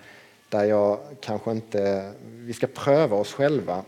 där 0.54 0.64
jag 0.64 0.98
kanske 1.20 1.50
inte, 1.50 2.12
vi 2.22 2.52
ska 2.52 2.66
pröva 2.66 3.16
oss 3.16 3.32
själva, 3.32 3.84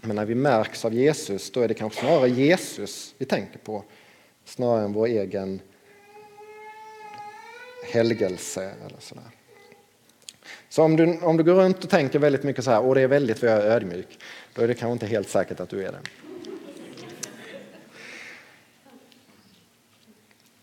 men 0.00 0.16
när 0.16 0.24
vi 0.24 0.34
märks 0.34 0.84
av 0.84 0.94
Jesus, 0.94 1.50
då 1.50 1.60
är 1.60 1.68
det 1.68 1.74
kanske 1.74 2.00
snarare 2.00 2.28
Jesus 2.28 3.14
vi 3.18 3.26
tänker 3.26 3.58
på, 3.58 3.84
snarare 4.44 4.84
än 4.84 4.92
vår 4.92 5.06
egen 5.06 5.60
helgelse 7.92 8.74
eller 8.86 9.00
sådär. 9.00 9.24
Så 10.68 10.82
om 10.82 10.96
du, 10.96 11.18
om 11.18 11.36
du 11.36 11.44
går 11.44 11.54
runt 11.54 11.84
och 11.84 11.90
tänker 11.90 12.18
väldigt 12.18 12.42
mycket 12.42 12.64
så 12.64 12.70
här, 12.70 12.80
och 12.80 12.94
det 12.94 13.00
är 13.00 13.08
väldigt 13.08 13.38
för 13.38 13.46
jag 13.46 13.58
är 13.58 13.70
ödmjuk, 13.70 14.18
då 14.54 14.62
är 14.62 14.68
det 14.68 14.74
kanske 14.74 14.92
inte 14.92 15.06
helt 15.06 15.28
säkert 15.28 15.60
att 15.60 15.68
du 15.68 15.86
är 15.86 15.92
det. 15.92 16.00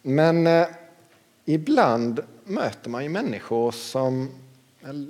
Men 0.01 0.47
eh, 0.47 0.67
ibland 1.45 2.19
möter 2.43 2.89
man 2.89 3.03
ju 3.03 3.09
människor 3.09 3.71
som, 3.71 4.40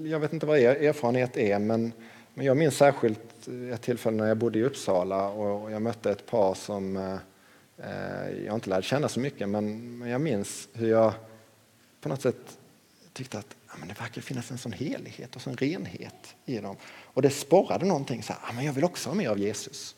jag 0.04 0.20
vet 0.20 0.34
inte 0.34 0.46
vad 0.46 0.60
er 0.60 0.76
erfarenhet 0.76 1.38
är, 1.38 1.60
men, 1.60 1.94
men 2.34 2.46
jag 2.46 2.58
minns 2.58 2.78
särskilt 2.78 3.48
ett 3.74 3.82
tillfälle 3.82 4.18
när 4.18 4.28
jag 4.28 4.38
bodde 4.38 4.60
i 4.60 4.64
Uppsala 4.64 5.30
och 5.30 5.72
jag 5.72 5.82
mötte 5.82 6.12
ett 6.12 6.26
par 6.26 6.54
som 6.54 6.98
eh, 6.98 7.14
eh, 7.78 8.46
jag 8.46 8.56
inte 8.56 8.70
lärde 8.70 8.82
känna 8.82 9.10
så 9.10 9.20
mycket, 9.20 9.50
men, 9.50 9.98
men 9.98 10.10
jag 10.10 10.22
minns 10.22 10.68
hur 10.74 10.90
jag 10.90 11.14
på 12.02 12.10
något 12.10 12.22
sätt 12.22 12.58
tyckte 13.14 13.38
att 13.38 13.56
ja, 13.68 13.74
men 13.80 13.88
det 13.88 14.00
verkar 14.00 14.22
finnas 14.22 14.52
en 14.52 14.58
sån 14.58 14.72
helighet 14.72 15.36
och 15.36 15.42
sån 15.42 15.56
renhet 15.56 16.36
i 16.46 16.58
dem. 16.58 16.76
Och 17.04 17.22
det 17.22 17.30
sporrade 17.30 17.86
någonting, 17.86 18.24
så 18.24 18.34
här, 18.34 18.42
ja, 18.48 18.54
men 18.54 18.66
jag 18.66 18.74
vill 18.74 18.84
också 18.84 19.10
ha 19.10 19.16
mer 19.16 19.30
av 19.30 19.40
Jesus. 19.40 19.96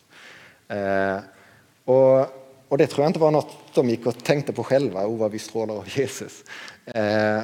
Eh, 0.68 1.20
och 1.86 2.44
och 2.74 2.78
det 2.78 2.88
tror 2.88 3.04
jag 3.04 3.10
inte 3.10 3.20
var 3.20 3.32
något 3.32 3.58
de 3.74 3.90
gick 3.90 4.06
och 4.06 4.24
tänkte 4.24 4.54
på 4.54 4.64
själva, 4.64 5.08
oh 5.08 5.18
vad 5.18 5.32
vi 5.32 5.40
strålar 5.40 5.76
av 5.76 5.98
Jesus. 5.98 6.44
Eh, 6.86 7.42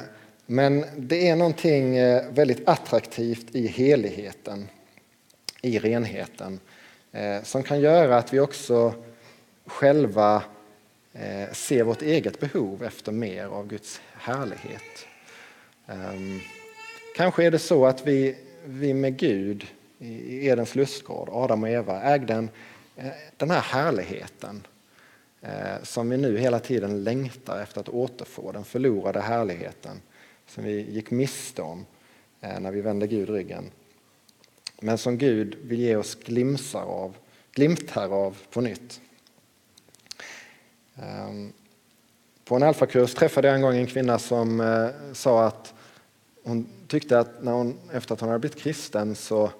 men 0.52 0.84
det 0.96 1.28
är 1.28 1.36
någonting 1.36 1.96
eh, 1.96 2.32
väldigt 2.32 2.68
attraktivt 2.68 3.54
i 3.54 3.66
heligheten, 3.66 4.68
i 5.62 5.78
renheten, 5.78 6.60
eh, 7.12 7.42
som 7.42 7.62
kan 7.62 7.80
göra 7.80 8.16
att 8.16 8.32
vi 8.32 8.40
också 8.40 8.94
själva 9.66 10.42
eh, 11.12 11.52
ser 11.52 11.82
vårt 11.82 12.02
eget 12.02 12.40
behov 12.40 12.84
efter 12.84 13.12
mer 13.12 13.46
av 13.46 13.66
Guds 13.66 14.00
härlighet. 14.12 15.06
Ehm, 15.86 16.40
kanske 17.16 17.44
är 17.44 17.50
det 17.50 17.58
så 17.58 17.86
att 17.86 18.06
vi, 18.06 18.36
vi 18.64 18.94
med 18.94 19.16
Gud 19.16 19.66
i 19.98 20.46
Edens 20.46 20.74
lustgård, 20.74 21.28
Adam 21.32 21.62
och 21.62 21.68
Eva, 21.68 22.02
ägde 22.02 22.34
en, 22.34 22.50
den 23.36 23.50
här 23.50 23.60
härligheten 23.60 24.66
som 25.82 26.10
vi 26.10 26.16
nu 26.16 26.38
hela 26.38 26.58
tiden 26.58 27.04
längtar 27.04 27.62
efter 27.62 27.80
att 27.80 27.88
återfå, 27.88 28.52
den 28.52 28.64
förlorade 28.64 29.20
härligheten 29.20 30.00
som 30.50 30.64
vi 30.64 30.90
gick 30.90 31.10
miste 31.10 31.62
om 31.62 31.86
eh, 32.40 32.60
när 32.60 32.70
vi 32.70 32.80
vände 32.80 33.06
Gud 33.06 33.28
ryggen. 33.28 33.70
Men 34.80 34.98
som 34.98 35.18
Gud 35.18 35.58
vill 35.62 35.80
ge 35.80 35.96
oss 35.96 36.14
glimtar 36.14 36.82
av, 36.82 37.16
glimtar 37.52 38.08
av 38.08 38.38
på 38.50 38.60
nytt. 38.60 39.00
Ehm, 40.94 41.52
på 42.44 42.56
en 42.56 42.62
alfakurs 42.62 43.14
träffade 43.14 43.48
jag 43.48 43.54
en 43.54 43.62
gång 43.62 43.76
en 43.76 43.86
kvinna 43.86 44.18
som 44.18 44.60
eh, 44.60 45.12
sa 45.12 45.46
att 45.46 45.74
hon 46.44 46.66
tyckte 46.88 47.18
att 47.18 47.42
när 47.42 47.52
hon, 47.52 47.78
efter 47.92 48.14
att 48.14 48.20
hon 48.20 48.28
hade 48.28 48.38
blivit 48.38 48.58
kristen 48.58 49.14
så 49.14 49.50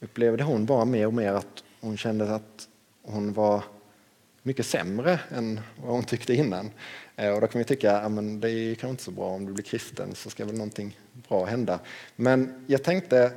upplevde 0.00 0.42
hon 0.42 0.66
bara 0.66 0.84
mer 0.84 1.06
och 1.06 1.14
mer 1.14 1.32
att 1.32 1.64
hon 1.80 1.96
kände 1.96 2.34
att 2.34 2.68
hon 3.02 3.32
var 3.32 3.62
mycket 4.42 4.66
sämre 4.66 5.20
än 5.30 5.60
vad 5.82 5.92
hon 5.92 6.04
tyckte 6.04 6.34
innan. 6.34 6.70
Eh, 7.16 7.30
och 7.30 7.40
då 7.40 7.46
kan 7.46 7.58
vi 7.58 7.64
tycka 7.64 7.96
att 7.96 8.12
ja, 8.12 8.20
det 8.20 8.50
är 8.50 8.74
kanske 8.74 8.90
inte 8.90 9.02
så 9.02 9.10
bra 9.10 9.26
om 9.26 9.46
du 9.46 9.52
blir 9.52 9.64
kristen 9.64 10.14
så 10.14 10.30
ska 10.30 10.44
väl 10.44 10.54
någonting 10.54 10.98
bra 11.28 11.44
hända. 11.44 11.80
Men 12.16 12.64
jag 12.66 12.82
tänkte 12.82 13.32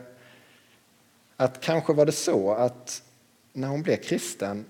att 1.38 1.62
kanske 1.62 1.94
var 1.94 2.06
det 2.06 2.12
så 2.12 2.52
att 2.52 3.04
när 3.54 3.68
hon 3.68 3.82
blev 3.82 3.98
kristen 3.98 4.66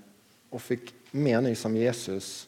och 0.50 0.62
fick 0.62 0.94
mer 1.12 1.42
ny 1.42 1.56
som 1.56 1.78
Jesus 1.78 2.48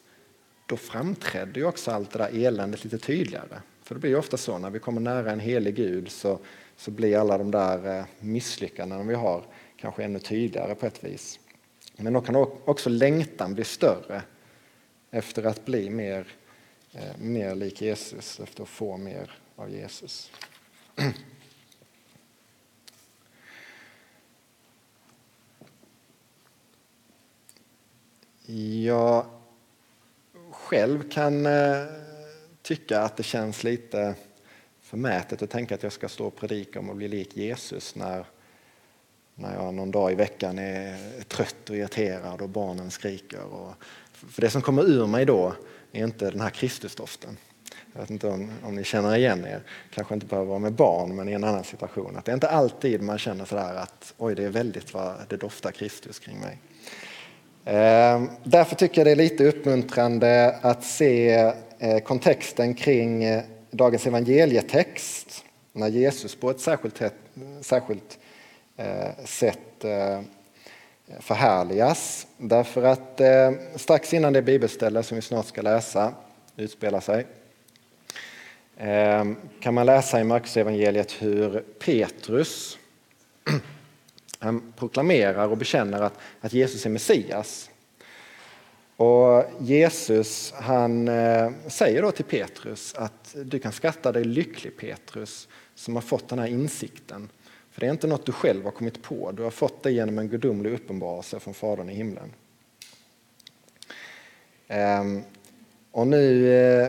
då 0.66 0.76
framträdde 0.76 1.60
ju 1.60 1.66
också 1.66 1.90
allt 1.90 2.10
det 2.10 2.18
där 2.18 2.46
eländet 2.46 2.84
lite 2.84 2.98
tydligare. 2.98 3.60
För 3.82 3.94
det 3.94 4.00
blir 4.00 4.10
ju 4.10 4.16
ofta 4.16 4.36
så 4.36 4.58
när 4.58 4.70
vi 4.70 4.78
kommer 4.78 5.00
nära 5.00 5.32
en 5.32 5.40
helig 5.40 5.74
Gud 5.74 6.10
så, 6.10 6.38
så 6.76 6.90
blir 6.90 7.18
alla 7.18 7.38
de 7.38 7.50
där 7.50 7.98
eh, 7.98 8.04
misslyckandena 8.20 9.02
vi 9.02 9.14
har 9.14 9.44
kanske 9.76 10.04
ännu 10.04 10.18
tydligare 10.18 10.74
på 10.74 10.86
ett 10.86 11.04
vis. 11.04 11.38
Men 11.96 12.12
då 12.12 12.20
kan 12.20 12.36
också 12.64 12.90
längtan 12.90 13.54
bli 13.54 13.64
större 13.64 14.22
efter 15.10 15.44
att 15.44 15.64
bli 15.64 15.90
mer, 15.90 16.26
eh, 16.92 17.16
mer 17.18 17.54
lik 17.54 17.82
Jesus, 17.82 18.40
efter 18.40 18.62
att 18.62 18.68
få 18.68 18.96
mer 18.96 19.38
av 19.56 19.70
Jesus. 19.70 20.30
Jag 28.84 29.26
själv 30.50 31.10
kan 31.10 31.46
eh, 31.46 31.86
tycka 32.62 33.00
att 33.00 33.16
det 33.16 33.22
känns 33.22 33.64
lite 33.64 34.14
förmätet 34.80 35.42
att 35.42 35.50
tänka 35.50 35.74
att 35.74 35.82
jag 35.82 35.92
ska 35.92 36.08
stå 36.08 36.26
och 36.26 36.36
predika 36.36 36.78
om 36.78 36.90
att 36.90 36.96
bli 36.96 37.08
lik 37.08 37.36
Jesus 37.36 37.94
när 37.94 38.26
när 39.36 39.54
jag 39.54 39.74
någon 39.74 39.90
dag 39.90 40.12
i 40.12 40.14
veckan 40.14 40.58
är 40.58 40.96
trött 41.28 41.70
och 41.70 41.76
irriterad 41.76 42.42
och 42.42 42.48
barnen 42.48 42.90
skriker. 42.90 43.44
Och, 43.44 43.72
för 44.12 44.42
det 44.42 44.50
som 44.50 44.62
kommer 44.62 44.82
ur 44.82 45.06
mig 45.06 45.24
då 45.24 45.52
är 45.92 46.04
inte 46.04 46.30
den 46.30 46.40
här 46.40 46.50
Kristusdoften. 46.50 47.36
Jag 47.92 48.00
vet 48.00 48.10
inte 48.10 48.28
om, 48.28 48.50
om 48.62 48.74
ni 48.74 48.84
känner 48.84 49.16
igen 49.16 49.44
er, 49.46 49.60
kanske 49.94 50.14
inte 50.14 50.26
behöver 50.26 50.48
vara 50.48 50.58
med 50.58 50.72
barn 50.72 51.16
men 51.16 51.28
i 51.28 51.32
en 51.32 51.44
annan 51.44 51.64
situation. 51.64 52.16
Att 52.16 52.24
det 52.24 52.32
är 52.32 52.34
inte 52.34 52.48
alltid 52.48 53.02
man 53.02 53.18
känner 53.18 53.44
sådär 53.44 53.74
att 53.74 54.14
oj 54.18 54.34
det 54.34 54.44
är 54.44 54.48
väldigt 54.48 54.94
vad 54.94 55.14
det 55.28 55.36
doftar 55.36 55.70
Kristus 55.70 56.18
kring 56.18 56.38
mig. 56.40 56.58
Eh, 57.64 58.24
därför 58.44 58.76
tycker 58.76 59.00
jag 59.00 59.06
det 59.06 59.10
är 59.10 59.16
lite 59.16 59.48
uppmuntrande 59.48 60.58
att 60.62 60.84
se 60.84 61.30
eh, 61.78 61.98
kontexten 61.98 62.74
kring 62.74 63.24
eh, 63.24 63.42
dagens 63.70 64.06
evangelietext 64.06 65.44
när 65.72 65.88
Jesus 65.88 66.34
på 66.34 66.50
ett 66.50 66.60
särskilt, 66.60 67.02
särskilt 67.60 68.18
Eh, 68.18 68.25
Eh, 68.78 69.24
sätt 69.24 69.84
eh, 69.84 70.20
förhärligas. 71.20 72.26
Därför 72.36 72.82
att 72.82 73.20
eh, 73.20 73.50
strax 73.76 74.14
innan 74.14 74.32
det 74.32 74.42
bibelställe 74.42 75.02
som 75.02 75.14
vi 75.14 75.22
snart 75.22 75.46
ska 75.46 75.62
läsa 75.62 76.14
utspelar 76.56 77.00
sig 77.00 77.26
kan 79.60 79.74
man 79.74 79.86
läsa 79.86 80.20
i 80.20 80.24
Markusevangeliet 80.24 81.12
hur 81.22 81.60
Petrus 81.60 82.78
han 84.38 84.72
proklamerar 84.76 85.48
och 85.48 85.58
bekänner 85.58 86.02
att, 86.02 86.18
att 86.40 86.52
Jesus 86.52 86.86
är 86.86 86.90
Messias. 86.90 87.70
Och 88.96 89.44
Jesus 89.60 90.52
han 90.56 91.06
säger 91.68 92.02
då 92.02 92.10
till 92.10 92.24
Petrus 92.24 92.94
att 92.94 93.36
du 93.44 93.58
kan 93.58 93.72
skatta 93.72 94.12
dig 94.12 94.24
lycklig 94.24 94.76
Petrus 94.76 95.48
som 95.74 95.94
har 95.94 96.02
fått 96.02 96.28
den 96.28 96.38
här 96.38 96.46
insikten 96.46 97.28
för 97.76 97.80
det 97.80 97.86
är 97.86 97.90
inte 97.90 98.06
något 98.06 98.26
du 98.26 98.32
själv 98.32 98.64
har 98.64 98.70
kommit 98.70 99.02
på, 99.02 99.32
du 99.32 99.42
har 99.42 99.50
fått 99.50 99.82
det 99.82 99.92
genom 99.92 100.18
en 100.18 100.28
gudomlig 100.28 100.72
uppenbarelse 100.72 101.40
från 101.40 101.54
Fadern 101.54 101.90
i 101.90 101.94
himlen. 101.94 102.32
Ehm, 104.68 105.22
och 105.90 106.06
nu 106.06 106.54
eh, 106.54 106.88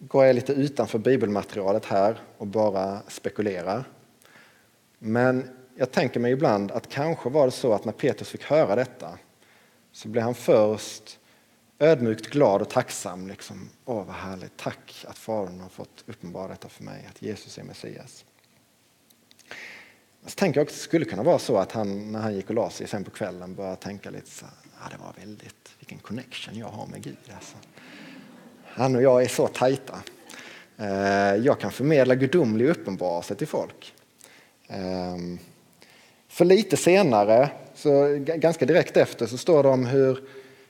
går 0.00 0.24
jag 0.24 0.34
lite 0.34 0.52
utanför 0.52 0.98
bibelmaterialet 0.98 1.84
här 1.84 2.20
och 2.38 2.46
bara 2.46 3.00
spekulerar. 3.08 3.84
Men 4.98 5.48
jag 5.76 5.90
tänker 5.90 6.20
mig 6.20 6.32
ibland 6.32 6.70
att 6.70 6.88
kanske 6.88 7.28
var 7.30 7.44
det 7.44 7.52
så 7.52 7.72
att 7.72 7.84
när 7.84 7.92
Petrus 7.92 8.28
fick 8.28 8.44
höra 8.44 8.76
detta 8.76 9.18
så 9.92 10.08
blev 10.08 10.24
han 10.24 10.34
först 10.34 11.18
ödmjukt 11.78 12.26
glad 12.26 12.60
och 12.62 12.70
tacksam. 12.70 13.28
Liksom, 13.28 13.70
Åh, 13.84 14.06
vad 14.06 14.16
härligt, 14.16 14.56
tack 14.56 15.04
att 15.08 15.18
Fadern 15.18 15.60
har 15.60 15.68
fått 15.68 16.04
uppenbara 16.06 16.48
detta 16.48 16.68
för 16.68 16.84
mig, 16.84 17.06
att 17.10 17.22
Jesus 17.22 17.58
är 17.58 17.62
Messias. 17.62 18.24
Så 20.26 20.34
tänker 20.34 20.60
jag 20.60 20.64
också, 20.64 20.76
det 20.76 20.80
skulle 20.80 21.04
kunna 21.04 21.22
vara 21.22 21.38
så 21.38 21.56
att 21.56 21.72
han 21.72 22.12
när 22.12 22.20
han 22.20 22.34
gick 22.34 22.48
och 22.48 22.54
la 22.54 22.70
sig 22.70 22.88
sen 22.88 23.04
på 23.04 23.10
kvällen 23.10 23.54
började 23.54 23.76
tänka 23.76 24.10
lite 24.10 24.30
så 24.30 24.46
ja, 24.62 24.78
ah, 24.80 24.88
det 24.90 24.96
var 25.04 25.26
väldigt, 25.26 25.74
vilken 25.78 25.98
connection 25.98 26.58
jag 26.58 26.66
har 26.66 26.86
med 26.86 27.02
Gud. 27.02 27.16
Alltså. 27.34 27.56
Han 28.64 28.96
och 28.96 29.02
jag 29.02 29.22
är 29.22 29.28
så 29.28 29.48
tajta. 29.48 30.02
Eh, 30.76 31.34
jag 31.34 31.60
kan 31.60 31.72
förmedla 31.72 32.14
gudomlig 32.14 32.68
uppenbarelse 32.68 33.34
till 33.34 33.46
folk. 33.46 33.94
Ehm, 34.68 35.38
för 36.28 36.44
lite 36.44 36.76
senare, 36.76 37.50
så 37.74 38.16
ganska 38.18 38.66
direkt 38.66 38.96
efter, 38.96 39.26
så 39.26 39.38
står 39.38 39.62
det 39.62 39.68
om 39.68 39.86
hur, 39.86 40.18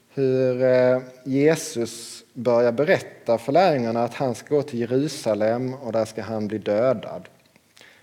hur 0.08 0.62
eh, 0.62 1.02
Jesus 1.24 2.24
börjar 2.32 2.72
berätta 2.72 3.38
för 3.38 3.52
lärjungarna 3.52 4.04
att 4.04 4.14
han 4.14 4.34
ska 4.34 4.54
gå 4.54 4.62
till 4.62 4.80
Jerusalem 4.80 5.74
och 5.74 5.92
där 5.92 6.04
ska 6.04 6.22
han 6.22 6.48
bli 6.48 6.58
dödad. 6.58 7.28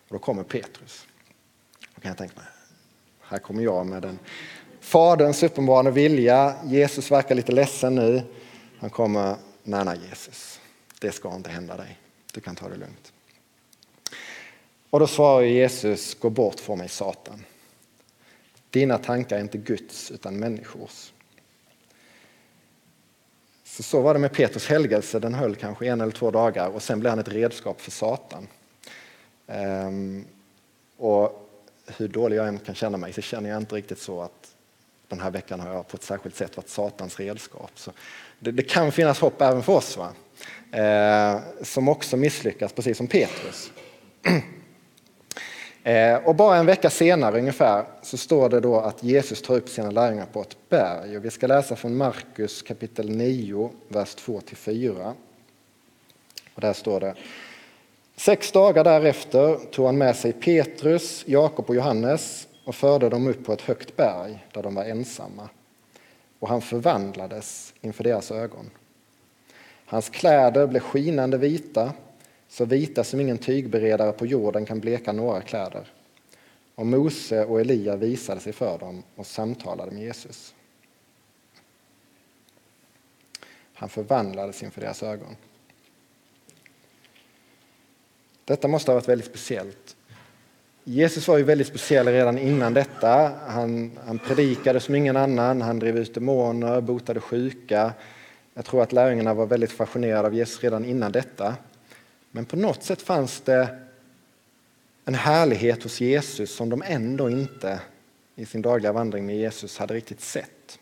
Och 0.08 0.10
då 0.10 0.20
kommer 0.20 0.44
Petrus. 0.44 1.06
Kan 2.02 2.10
jag 2.10 2.18
tänka 2.18 2.36
mig, 2.36 2.46
här 3.22 3.40
kommer 3.40 3.64
jag 3.64 3.86
med 3.86 4.02
den 4.02 4.20
Faderns 4.80 5.44
uppenbarande 5.44 5.92
vilja. 5.92 6.56
Jesus 6.66 7.12
verkar 7.12 7.36
lite 7.36 7.52
ledsen 7.52 7.96
nu. 7.96 8.22
Han 8.80 8.90
kommer, 8.90 9.36
nej, 9.64 9.86
nej 9.86 10.00
Jesus, 10.10 10.60
det 11.00 11.12
ska 11.12 11.36
inte 11.36 11.50
hända 11.50 11.78
dig. 11.78 11.98
Du 12.34 12.42
kan 12.42 12.56
ta 12.56 12.70
det 12.70 12.76
lugnt. 12.76 13.14
Och 14.90 15.00
då 15.00 15.08
svarar 15.08 15.42
Jesus, 15.42 16.20
gå 16.20 16.30
bort 16.30 16.60
från 16.60 16.78
mig 16.78 16.90
Satan. 16.90 17.44
Dina 18.70 18.98
tankar 18.98 19.38
är 19.38 19.42
inte 19.42 19.58
Guds 19.58 20.12
utan 20.12 20.38
människors. 20.38 21.12
Så, 23.64 23.84
så 23.84 24.02
var 24.02 24.14
det 24.14 24.20
med 24.20 24.34
Petrus 24.34 24.68
helgelse, 24.68 25.20
den 25.20 25.34
höll 25.34 25.56
kanske 25.56 25.88
en 25.88 26.02
eller 26.02 26.12
två 26.12 26.32
dagar 26.32 26.70
och 26.70 26.84
sen 26.84 27.00
blev 27.00 27.10
han 27.10 27.20
ett 27.20 27.28
redskap 27.28 27.82
för 27.82 27.92
Satan. 27.92 28.48
Ehm, 29.48 30.26
och 30.98 31.41
hur 31.98 32.08
dålig 32.08 32.38
jag 32.38 32.48
än 32.48 32.60
kan 32.60 32.76
känna 32.76 32.98
mig 32.98 33.14
så 33.14 33.22
känner 33.22 33.50
jag 33.50 33.58
inte 33.58 33.76
riktigt 33.76 34.00
så 34.00 34.22
att 34.22 34.56
den 35.08 35.20
här 35.20 35.32
veckan 35.32 35.60
har 35.60 35.74
jag 35.74 35.88
på 35.88 35.98
ett 35.98 36.04
särskilt 36.04 36.36
sätt 36.36 36.58
varit 36.58 36.70
Satans 36.70 37.20
redskap. 37.20 37.72
Så 37.76 37.92
det, 38.40 38.52
det 38.52 38.64
kan 38.64 38.92
finnas 38.92 39.20
hopp 39.20 39.42
även 39.42 39.64
för 39.64 39.74
oss, 39.74 39.98
va? 39.98 40.14
Eh, 40.72 41.42
som 41.62 41.90
också 41.90 42.18
misslyckas, 42.18 42.74
precis 42.74 42.98
som 42.98 43.08
Petrus. 43.08 43.72
eh, 45.84 46.16
och 46.16 46.36
bara 46.36 46.58
en 46.58 46.66
vecka 46.66 46.90
senare 46.90 47.40
ungefär 47.40 47.86
så 48.02 48.18
står 48.18 48.50
det 48.50 48.60
då 48.60 48.80
att 48.80 49.04
Jesus 49.04 49.42
tar 49.42 49.56
upp 49.56 49.70
sina 49.70 49.92
lärjungar 49.92 50.26
på 50.26 50.42
ett 50.42 50.58
berg. 50.70 51.18
Och 51.18 51.26
vi 51.26 51.30
ska 51.30 51.48
läsa 51.48 51.76
från 51.76 51.98
Markus 51.98 52.62
kapitel 52.62 53.10
9, 53.10 53.72
vers 53.88 54.16
2-4. 54.16 55.14
Och 56.56 56.62
där 56.62 56.74
står 56.74 57.00
det 57.00 57.16
Sex 58.26 58.52
dagar 58.52 58.84
därefter 58.84 59.56
tog 59.56 59.86
han 59.86 59.98
med 59.98 60.16
sig 60.16 60.34
Petrus, 60.34 61.24
Jakob 61.28 61.70
och 61.70 61.76
Johannes 61.76 62.48
och 62.66 62.76
förde 62.76 63.10
dem 63.10 63.28
upp 63.28 63.46
på 63.46 63.54
ett 63.54 63.62
högt 63.62 63.96
berg 63.96 64.46
där 64.54 64.64
de 64.64 64.76
var 64.76 64.84
ensamma. 64.84 65.50
och 66.40 66.50
han 66.50 66.62
förvandlades 66.62 67.74
inför 67.82 68.04
deras 68.04 68.32
ögon. 68.32 68.70
Hans 69.86 70.10
kläder 70.10 70.68
blev 70.68 70.80
skinande 70.80 71.38
vita, 71.38 71.94
så 72.48 72.66
vita 72.66 73.04
som 73.04 73.20
ingen 73.20 73.38
tygberedare 73.38 74.12
på 74.12 74.26
jorden 74.26 74.66
kan 74.66 74.80
bleka 74.80 75.12
några 75.12 75.42
kläder. 75.42 75.92
Och 76.76 76.86
Mose 76.86 77.46
och 77.46 77.62
Elia 77.62 77.96
visade 77.96 78.42
sig 78.42 78.54
för 78.54 78.78
dem 78.78 79.04
och 79.16 79.28
samtalade 79.28 79.92
med 79.92 80.04
Jesus. 80.04 80.54
Han 83.74 83.90
förvandlades 83.90 84.64
inför 84.64 84.82
deras 84.82 85.04
ögon. 85.04 85.36
Detta 88.52 88.68
måste 88.68 88.92
ha 88.92 88.96
varit 88.96 89.10
väldigt 89.10 89.28
speciellt. 89.28 89.96
Jesus 90.84 91.28
var 91.28 91.38
ju 91.38 91.44
väldigt 91.44 91.68
speciell 91.68 92.08
redan 92.08 92.38
innan 92.38 92.74
detta. 92.74 93.32
Han, 93.48 94.00
han 94.06 94.20
predikade 94.20 94.80
som 94.80 94.96
ingen 94.96 95.18
annan, 95.18 95.62
han 95.62 95.80
drev 95.80 95.98
ut 95.98 96.14
demoner, 96.14 96.82
botade 96.82 97.20
sjuka. 97.20 97.94
Jag 98.54 98.66
tror 98.66 98.84
att 98.84 98.92
lärjungarna 98.92 99.34
var 99.34 99.46
väldigt 99.46 99.72
fascinerade 99.72 100.28
av 100.28 100.36
Jesus 100.36 100.64
redan 100.64 100.86
innan 100.86 101.12
detta. 101.12 101.56
Men 102.32 102.46
på 102.46 102.56
något 102.56 102.84
sätt 102.84 103.02
fanns 103.02 103.42
det 103.42 103.80
en 105.06 105.16
härlighet 105.16 105.84
hos 105.84 106.02
Jesus 106.02 106.56
som 106.56 106.70
de 106.70 106.84
ändå 106.86 107.30
inte 107.30 107.80
i 108.36 108.46
sin 108.46 108.62
dagliga 108.62 108.92
vandring 108.92 109.26
med 109.26 109.38
Jesus 109.38 109.78
hade 109.78 109.94
riktigt 109.94 110.22
sett. 110.22 110.80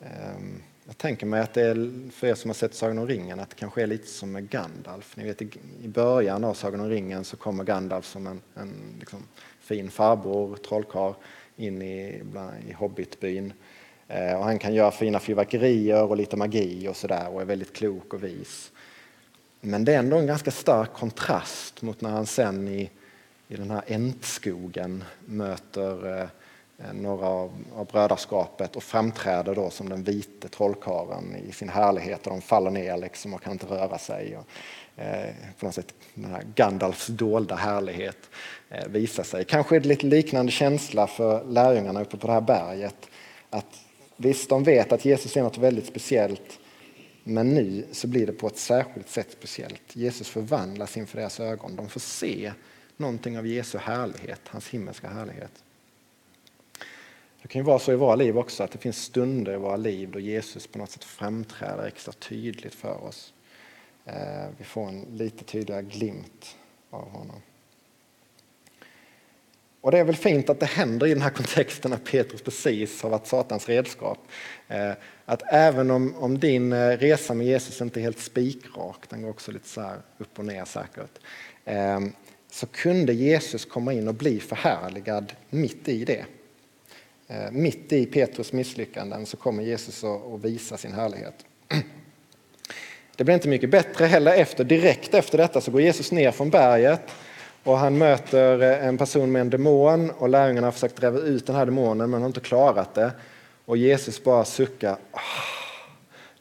Ehm, 0.00 0.62
jag 0.92 0.98
tänker 0.98 1.26
mig 1.26 1.40
att 1.40 1.54
det 1.54 1.62
är, 1.62 2.10
för 2.10 2.26
er 2.26 2.34
som 2.34 2.48
har 2.48 2.54
sett 2.54 2.74
Sagan 2.74 2.98
om 2.98 3.06
ringen, 3.06 3.40
att 3.40 3.50
det 3.50 3.56
kanske 3.56 3.82
är 3.82 3.86
lite 3.86 4.06
som 4.06 4.32
med 4.32 4.50
Gandalf. 4.50 5.16
Ni 5.16 5.24
vet, 5.24 5.42
I 5.42 5.88
början 5.88 6.44
av 6.44 6.54
Sagan 6.54 6.80
om 6.80 6.88
ringen 6.88 7.24
så 7.24 7.36
kommer 7.36 7.64
Gandalf 7.64 8.06
som 8.06 8.26
en, 8.26 8.40
en 8.54 8.72
liksom, 8.98 9.18
fin 9.60 9.90
farbror, 9.90 10.56
trollkarl, 10.56 11.14
in 11.56 11.82
i, 11.82 12.22
i 12.68 12.72
hobbitbyn. 12.72 13.52
Eh, 14.08 14.34
och 14.34 14.44
han 14.44 14.58
kan 14.58 14.74
göra 14.74 14.90
fina 14.90 15.20
fyrverkerier 15.20 16.02
och 16.02 16.16
lite 16.16 16.36
magi 16.36 16.88
och 16.88 16.96
sådär 16.96 17.28
och 17.28 17.40
är 17.40 17.44
väldigt 17.44 17.72
klok 17.72 18.14
och 18.14 18.24
vis. 18.24 18.72
Men 19.60 19.84
det 19.84 19.94
är 19.94 19.98
ändå 19.98 20.16
en 20.16 20.26
ganska 20.26 20.50
stark 20.50 20.92
kontrast 20.92 21.82
mot 21.82 22.00
när 22.00 22.10
han 22.10 22.26
sen 22.26 22.68
i, 22.68 22.90
i 23.48 23.56
den 23.56 23.70
här 23.70 23.82
äntskogen 23.86 25.04
möter 25.26 26.20
Eh, 26.20 26.28
Eh, 26.78 26.92
några 26.92 27.26
av, 27.26 27.52
av 27.76 27.86
brödraskapet 27.86 28.76
och 28.76 28.82
framträder 28.82 29.54
då 29.54 29.70
som 29.70 29.88
den 29.88 30.02
vite 30.02 30.48
trollkarlen 30.48 31.36
i 31.48 31.52
sin 31.52 31.68
härlighet 31.68 32.26
och 32.26 32.32
de 32.32 32.40
faller 32.40 32.70
ner 32.70 32.96
liksom 32.96 33.34
och 33.34 33.42
kan 33.42 33.52
inte 33.52 33.66
röra 33.66 33.98
sig. 33.98 34.36
Och, 34.36 34.46
eh, 35.02 35.34
på 35.58 35.66
något 35.66 35.74
sätt 35.74 35.94
den 36.14 36.30
här 36.30 36.42
Gandalfs 36.54 37.06
dolda 37.06 37.54
härlighet 37.54 38.18
eh, 38.70 38.88
visar 38.88 39.22
sig. 39.22 39.44
Kanske 39.44 39.76
är 39.76 39.80
det 39.80 39.88
lite 39.88 40.06
liknande 40.06 40.52
känsla 40.52 41.06
för 41.06 41.44
lärjungarna 41.44 42.02
uppe 42.02 42.16
på 42.16 42.26
det 42.26 42.32
här 42.32 42.40
berget. 42.40 43.08
Att 43.50 43.80
visst, 44.16 44.48
de 44.48 44.64
vet 44.64 44.92
att 44.92 45.04
Jesus 45.04 45.36
är 45.36 45.42
något 45.42 45.58
väldigt 45.58 45.86
speciellt 45.86 46.58
men 47.24 47.54
nu 47.54 47.86
så 47.92 48.06
blir 48.06 48.26
det 48.26 48.32
på 48.32 48.46
ett 48.46 48.58
särskilt 48.58 49.08
sätt 49.08 49.28
speciellt. 49.30 49.96
Jesus 49.96 50.28
förvandlas 50.28 50.96
inför 50.96 51.18
deras 51.18 51.40
ögon. 51.40 51.76
De 51.76 51.88
får 51.88 52.00
se 52.00 52.52
någonting 52.96 53.38
av 53.38 53.46
Jesu 53.46 53.78
härlighet, 53.78 54.40
hans 54.46 54.68
himmelska 54.68 55.08
härlighet. 55.08 55.52
Det 57.42 57.48
kan 57.48 57.60
ju 57.60 57.64
vara 57.64 57.78
så 57.78 57.92
i 57.92 57.96
våra 57.96 58.14
liv 58.14 58.38
också 58.38 58.62
att 58.62 58.70
det 58.70 58.78
finns 58.78 59.02
stunder 59.02 59.54
i 59.54 59.56
våra 59.56 59.76
liv 59.76 60.10
då 60.10 60.20
Jesus 60.20 60.66
på 60.66 60.78
något 60.78 60.90
sätt 60.90 61.04
framträder 61.04 61.86
extra 61.86 62.12
tydligt 62.12 62.74
för 62.74 63.04
oss. 63.04 63.32
Eh, 64.04 64.46
vi 64.58 64.64
får 64.64 64.88
en 64.88 65.06
lite 65.12 65.44
tydligare 65.44 65.82
glimt 65.82 66.56
av 66.90 67.10
honom. 67.10 67.42
Och 69.80 69.90
det 69.90 69.98
är 69.98 70.04
väl 70.04 70.16
fint 70.16 70.50
att 70.50 70.60
det 70.60 70.66
händer 70.66 71.06
i 71.06 71.14
den 71.14 71.22
här 71.22 71.30
kontexten 71.30 71.90
när 71.90 71.98
Petrus 71.98 72.42
precis 72.42 73.02
har 73.02 73.10
varit 73.10 73.26
Satans 73.26 73.68
redskap. 73.68 74.18
Eh, 74.68 74.92
att 75.24 75.42
även 75.52 75.90
om, 75.90 76.14
om 76.16 76.38
din 76.38 76.72
eh, 76.72 76.88
resa 76.98 77.34
med 77.34 77.46
Jesus 77.46 77.80
inte 77.80 78.00
är 78.00 78.02
helt 78.02 78.20
spikrak, 78.20 79.08
den 79.08 79.22
går 79.22 79.30
också 79.30 79.52
lite 79.52 79.68
så 79.68 79.92
upp 80.18 80.38
och 80.38 80.44
ner 80.44 80.64
säkert, 80.64 81.18
så 82.50 82.66
kunde 82.66 83.12
Jesus 83.12 83.64
komma 83.64 83.92
in 83.92 84.08
och 84.08 84.14
bli 84.14 84.40
förhärligad 84.40 85.32
mitt 85.50 85.88
i 85.88 86.04
det. 86.04 86.24
Eh, 87.32 87.50
mitt 87.50 87.92
i 87.92 88.06
Petrus 88.06 88.52
misslyckanden 88.52 89.26
så 89.26 89.36
kommer 89.36 89.62
Jesus 89.62 90.04
att 90.04 90.44
visa 90.44 90.76
sin 90.76 90.92
härlighet. 90.92 91.34
Det 93.16 93.24
blir 93.24 93.34
inte 93.34 93.48
mycket 93.48 93.70
bättre 93.70 94.04
heller 94.04 94.34
efter, 94.34 94.64
direkt 94.64 95.14
efter 95.14 95.38
detta 95.38 95.60
så 95.60 95.70
går 95.70 95.80
Jesus 95.80 96.12
ner 96.12 96.30
från 96.30 96.50
berget 96.50 97.00
och 97.62 97.78
han 97.78 97.98
möter 97.98 98.62
eh, 98.62 98.86
en 98.86 98.98
person 98.98 99.32
med 99.32 99.40
en 99.40 99.50
demon 99.50 100.10
och 100.10 100.28
lärjungarna 100.28 100.66
har 100.66 100.72
försökt 100.72 100.96
driva 100.96 101.18
ut 101.18 101.46
den 101.46 101.56
här 101.56 101.66
demonen 101.66 102.10
men 102.10 102.20
har 102.20 102.26
inte 102.26 102.40
klarat 102.40 102.94
det. 102.94 103.12
Och 103.64 103.76
Jesus 103.76 104.24
bara 104.24 104.44
suckar. 104.44 104.96
Ah, 105.10 105.20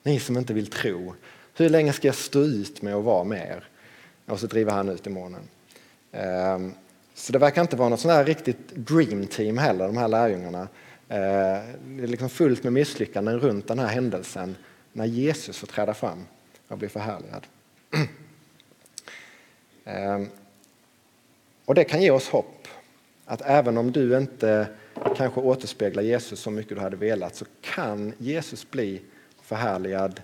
ni 0.03 0.19
som 0.19 0.37
inte 0.37 0.53
vill 0.53 0.67
tro, 0.67 1.15
hur 1.57 1.69
länge 1.69 1.93
ska 1.93 2.07
jag 2.07 2.15
stå 2.15 2.39
ut 2.39 2.81
med 2.81 2.95
att 2.95 3.03
vara 3.03 3.23
med 3.23 3.47
er? 3.47 3.63
Och 4.25 4.39
så 4.39 4.47
driver 4.47 4.71
han 4.71 4.89
ut 4.89 5.03
demonen. 5.03 5.41
Ehm, 6.11 6.73
så 7.21 7.31
det 7.31 7.39
verkar 7.39 7.61
inte 7.61 7.75
vara 7.75 7.89
något 7.89 7.99
sånt 7.99 8.27
riktigt 8.27 8.69
dream 8.69 9.27
team 9.27 9.57
heller, 9.57 9.87
de 9.87 9.97
här 9.97 10.07
lärjungarna. 10.07 10.61
Eh, 11.07 11.17
det 11.85 12.03
är 12.03 12.07
liksom 12.07 12.29
fullt 12.29 12.63
med 12.63 12.73
misslyckanden 12.73 13.39
runt 13.39 13.67
den 13.67 13.79
här 13.79 13.87
händelsen 13.87 14.55
när 14.93 15.05
Jesus 15.05 15.57
får 15.57 15.67
träda 15.67 15.93
fram 15.93 16.25
och 16.67 16.77
bli 16.77 16.89
förhärligad. 16.89 17.47
Eh, 19.85 20.21
och 21.65 21.75
det 21.75 21.83
kan 21.83 22.01
ge 22.01 22.11
oss 22.11 22.29
hopp 22.29 22.67
att 23.25 23.41
även 23.41 23.77
om 23.77 23.91
du 23.91 24.17
inte 24.17 24.67
kanske 25.15 25.41
återspeglar 25.41 26.03
Jesus 26.03 26.39
så 26.39 26.51
mycket 26.51 26.77
du 26.77 26.81
hade 26.81 26.95
velat 26.95 27.35
så 27.35 27.45
kan 27.61 28.13
Jesus 28.17 28.71
bli 28.71 29.01
förhärligad 29.41 30.21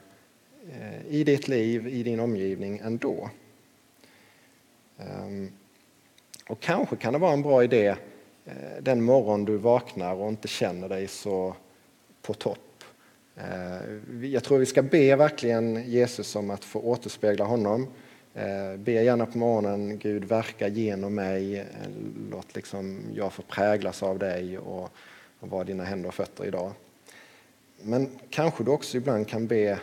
eh, 0.72 1.08
i 1.08 1.24
ditt 1.24 1.48
liv, 1.48 1.88
i 1.88 2.04
din 2.04 2.20
omgivning 2.20 2.82
ändå. 2.84 3.30
Ehm, 4.98 5.52
och 6.48 6.60
kanske 6.60 6.96
kan 6.96 7.14
det 7.14 7.20
vara 7.20 7.34
en 7.34 7.42
bra 7.42 7.64
idé 7.64 7.96
eh, 8.46 8.54
den 8.82 9.04
morgon 9.04 9.46
du 9.46 9.58
vaknar 9.58 10.14
och 10.14 10.30
inte 10.30 10.48
känner 10.48 10.90
dig 10.90 11.08
så 11.08 11.56
på 12.22 12.34
topp. 12.34 12.84
Eh, 13.36 14.26
jag 14.26 14.44
tror 14.44 14.58
vi 14.58 14.66
ska 14.66 14.82
be 14.82 15.16
verkligen 15.16 15.92
Jesus 15.92 16.36
om 16.36 16.50
att 16.50 16.64
få 16.64 16.80
återspegla 16.80 17.46
honom. 17.46 17.88
Eh, 18.34 18.78
be 18.78 18.92
gärna 18.92 19.26
på 19.26 19.38
morgonen, 19.38 19.98
Gud 19.98 20.24
verka 20.24 20.68
genom 20.68 21.16
mig, 21.16 21.66
låt 22.32 22.56
liksom 22.56 23.02
jag 23.16 23.34
få 23.34 23.42
präglas 23.42 24.04
av 24.04 24.20
dig 24.20 24.58
och, 24.58 24.90
och 25.40 25.50
vara 25.50 25.64
dina 25.64 25.84
händer 25.84 26.08
och 26.08 26.16
fötter 26.16 26.46
idag. 26.46 26.72
Men 27.82 28.10
kanske 28.30 28.64
du 28.64 28.72
också 28.72 28.98
ibland 28.98 29.28
kan 29.28 29.48
be 29.48 29.80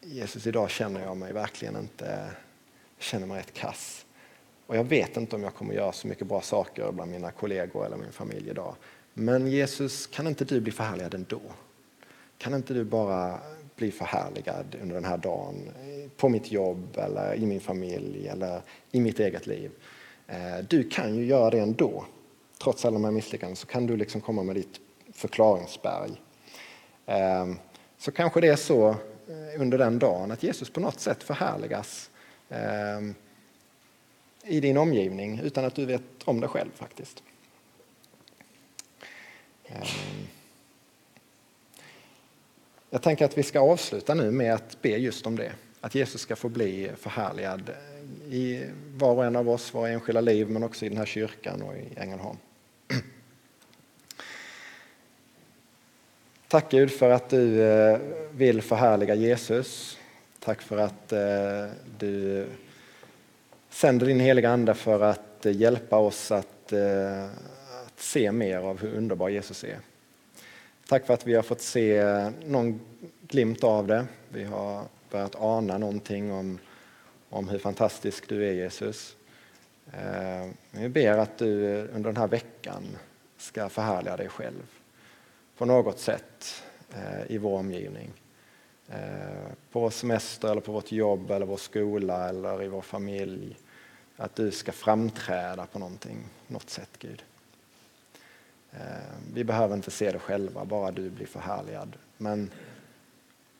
Jesus, 0.00 0.46
idag 0.46 0.70
känner 0.70 1.02
jag 1.02 1.16
mig 1.16 1.32
verkligen 1.32 1.76
inte, 1.76 2.30
känner 2.98 3.26
mig 3.26 3.38
rätt 3.38 3.54
kass. 3.54 4.03
Och 4.66 4.76
jag 4.76 4.84
vet 4.84 5.16
inte 5.16 5.36
om 5.36 5.42
jag 5.42 5.54
kommer 5.54 5.74
göra 5.74 5.92
så 5.92 6.08
mycket 6.08 6.26
bra 6.26 6.40
saker 6.40 6.92
bland 6.92 7.10
mina 7.10 7.30
kollegor 7.30 7.86
eller 7.86 7.96
min 7.96 8.12
familj 8.12 8.50
idag. 8.50 8.74
Men 9.14 9.46
Jesus, 9.46 10.06
kan 10.06 10.26
inte 10.26 10.44
du 10.44 10.60
bli 10.60 10.72
förhärligad 10.72 11.14
ändå? 11.14 11.40
Kan 12.38 12.54
inte 12.54 12.74
du 12.74 12.84
bara 12.84 13.38
bli 13.76 13.90
förhärligad 13.90 14.76
under 14.82 14.94
den 14.94 15.04
här 15.04 15.16
dagen 15.16 15.70
på 16.16 16.28
mitt 16.28 16.52
jobb 16.52 16.96
eller 16.96 17.34
i 17.34 17.46
min 17.46 17.60
familj 17.60 18.28
eller 18.28 18.62
i 18.90 19.00
mitt 19.00 19.20
eget 19.20 19.46
liv? 19.46 19.70
Eh, 20.26 20.64
du 20.68 20.88
kan 20.88 21.14
ju 21.14 21.24
göra 21.24 21.50
det 21.50 21.58
ändå. 21.58 22.04
Trots 22.62 22.84
alla 22.84 22.94
de 22.94 23.04
här 23.04 23.10
misslyckandena 23.10 23.56
så 23.56 23.66
kan 23.66 23.86
du 23.86 23.96
liksom 23.96 24.20
komma 24.20 24.42
med 24.42 24.56
ditt 24.56 24.80
förklaringsberg. 25.12 26.10
Eh, 27.06 27.46
så 27.98 28.12
kanske 28.12 28.40
det 28.40 28.48
är 28.48 28.56
så 28.56 28.88
eh, 28.88 29.60
under 29.60 29.78
den 29.78 29.98
dagen 29.98 30.30
att 30.30 30.42
Jesus 30.42 30.70
på 30.70 30.80
något 30.80 31.00
sätt 31.00 31.22
förhärligas 31.22 32.10
i 34.44 34.60
din 34.60 34.76
omgivning 34.76 35.40
utan 35.44 35.64
att 35.64 35.74
du 35.74 35.84
vet 35.84 36.02
om 36.24 36.40
det 36.40 36.48
själv 36.48 36.70
faktiskt. 36.74 37.22
Ehm. 39.66 39.82
Jag 42.90 43.02
tänker 43.02 43.24
att 43.24 43.38
vi 43.38 43.42
ska 43.42 43.60
avsluta 43.60 44.14
nu 44.14 44.30
med 44.30 44.54
att 44.54 44.82
be 44.82 44.88
just 44.88 45.26
om 45.26 45.36
det. 45.36 45.52
Att 45.80 45.94
Jesus 45.94 46.20
ska 46.20 46.36
få 46.36 46.48
bli 46.48 46.90
förhärligad 46.96 47.70
i 48.30 48.62
var 48.96 49.14
och 49.14 49.24
en 49.24 49.36
av 49.36 49.48
oss, 49.48 49.74
våra 49.74 49.88
enskilda 49.88 50.20
liv, 50.20 50.50
men 50.50 50.62
också 50.62 50.86
i 50.86 50.88
den 50.88 50.98
här 50.98 51.06
kyrkan 51.06 51.62
och 51.62 51.74
i 51.76 51.84
Ängelholm. 51.96 52.36
Tack 56.48 56.70
Gud 56.70 56.90
för 56.90 57.10
att 57.10 57.30
du 57.30 57.62
eh, 57.62 57.98
vill 58.30 58.62
förhärliga 58.62 59.14
Jesus. 59.14 59.98
Tack 60.38 60.62
för 60.62 60.76
att 60.76 61.12
eh, 61.12 61.66
du 61.98 62.46
sänder 63.74 64.06
din 64.06 64.20
heliga 64.20 64.50
Ande 64.50 64.74
för 64.74 65.00
att 65.00 65.46
eh, 65.46 65.56
hjälpa 65.56 65.96
oss 65.96 66.30
att, 66.30 66.72
eh, 66.72 67.24
att, 67.24 68.00
se 68.00 68.32
mer 68.32 68.58
av 68.58 68.80
hur 68.80 68.94
underbar 68.94 69.28
Jesus 69.28 69.64
är. 69.64 69.78
Tack 70.88 71.06
för 71.06 71.14
att 71.14 71.26
vi 71.26 71.34
har 71.34 71.42
fått 71.42 71.60
se 71.60 71.96
eh, 71.96 72.30
någon 72.46 72.80
glimt 73.20 73.64
av 73.64 73.86
det. 73.86 74.06
Vi 74.28 74.44
har 74.44 74.82
börjat 75.10 75.36
ana 75.36 75.78
någonting 75.78 76.32
om, 76.32 76.58
om 77.28 77.48
hur 77.48 77.58
fantastisk 77.58 78.28
du 78.28 78.48
är 78.48 78.52
Jesus. 78.52 79.16
Vi 80.70 80.88
ber 80.88 81.18
att 81.18 81.38
du 81.38 81.78
under 81.94 82.12
den 82.12 82.16
här 82.16 82.28
veckan 82.28 82.82
ska 83.38 83.68
förhärliga 83.68 84.16
dig 84.16 84.28
själv 84.28 84.62
på 85.56 85.64
något 85.64 85.98
sätt. 85.98 86.64
i 87.26 87.38
vår 87.38 87.58
omgivning. 87.58 88.10
På 89.72 89.80
vår 89.80 89.90
semester 89.90 90.50
eller 90.50 90.60
på 90.60 90.72
vårt 90.72 90.92
jobb 90.92 91.30
eller 91.30 91.46
vår 91.46 91.56
skola 91.56 92.28
eller 92.28 92.62
i 92.62 92.68
vår 92.68 92.80
familj. 92.80 93.56
Att 94.16 94.36
du 94.36 94.50
ska 94.50 94.72
framträda 94.72 95.66
på 95.66 95.78
någonting, 95.78 96.18
något 96.46 96.70
sätt 96.70 96.90
Gud. 96.98 97.22
Eh, 98.72 98.80
vi 99.34 99.44
behöver 99.44 99.76
inte 99.76 99.90
se 99.90 100.12
det 100.12 100.18
själva, 100.18 100.64
bara 100.64 100.90
du 100.90 101.10
blir 101.10 101.26
förhärligad. 101.26 101.96
Men 102.16 102.50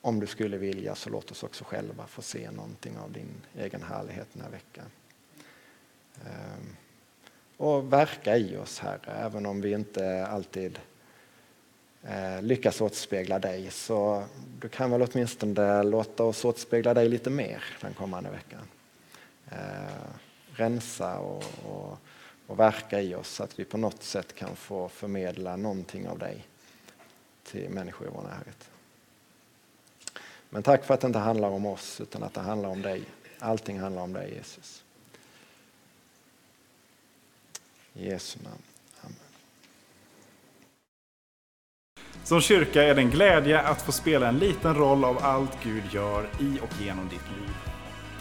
om 0.01 0.21
du 0.21 0.27
skulle 0.27 0.57
vilja 0.57 0.95
så 0.95 1.11
låt 1.11 1.31
oss 1.31 1.43
också 1.43 1.65
själva 1.65 2.07
få 2.07 2.23
se 2.23 2.51
någonting 2.51 2.99
av 2.99 3.13
din 3.13 3.29
egen 3.59 3.83
härlighet 3.83 4.29
den 4.33 4.43
här 4.43 4.51
veckan. 4.51 4.85
Ehm, 6.25 6.77
och 7.57 7.93
verka 7.93 8.37
i 8.37 8.57
oss 8.57 8.79
Herre, 8.79 9.13
även 9.13 9.47
om 9.47 9.61
vi 9.61 9.73
inte 9.73 10.27
alltid 10.27 10.79
eh, 12.03 12.43
lyckas 12.43 12.81
återspegla 12.81 13.39
dig 13.39 13.71
så 13.71 14.25
du 14.61 14.69
kan 14.69 14.91
väl 14.91 15.03
åtminstone 15.03 15.83
låta 15.83 16.25
oss 16.25 16.45
återspegla 16.45 16.95
dig 16.95 17.09
lite 17.09 17.31
mer 17.31 17.65
den 17.81 17.95
kommande 17.95 18.31
veckan. 18.31 18.69
Ehm, 19.51 20.11
Rensa 20.57 21.19
och, 21.19 21.45
och, 21.67 21.99
och 22.47 22.59
verka 22.59 23.01
i 23.01 23.15
oss 23.15 23.29
så 23.29 23.43
att 23.45 23.59
vi 23.59 23.65
på 23.65 23.79
något 23.79 24.03
sätt 24.03 24.35
kan 24.35 24.57
få 24.57 24.89
förmedla 24.89 25.57
någonting 25.57 26.09
av 26.09 26.19
dig 26.19 26.47
till 27.45 27.71
människor 27.71 28.07
i 28.07 28.11
vår 28.15 28.23
närhet. 28.23 28.71
Men 30.51 30.63
tack 30.63 30.85
för 30.85 30.95
att 30.95 31.01
det 31.01 31.07
inte 31.07 31.19
handlar 31.19 31.49
om 31.49 31.67
oss 31.67 32.01
utan 32.01 32.23
att 32.23 32.35
det 32.35 32.41
handlar 32.41 32.69
om 32.69 32.83
dig. 32.83 33.03
Allting 33.39 33.81
handlar 33.81 34.03
om 34.03 34.13
dig 34.13 34.35
Jesus. 34.35 34.85
I 37.95 38.09
Jesu 38.09 38.39
namn. 38.43 38.63
Amen. 39.01 39.17
Som 42.25 42.41
kyrka 42.41 42.83
är 42.83 42.95
det 42.95 43.01
en 43.01 43.11
glädje 43.11 43.61
att 43.61 43.83
få 43.83 43.93
spela 43.93 44.29
en 44.29 44.39
liten 44.39 44.75
roll 44.75 45.05
av 45.05 45.19
allt 45.19 45.63
Gud 45.63 45.85
gör 45.93 46.29
i 46.41 46.59
och 46.63 46.81
genom 46.81 47.09
ditt 47.09 47.29
liv. 47.39 47.55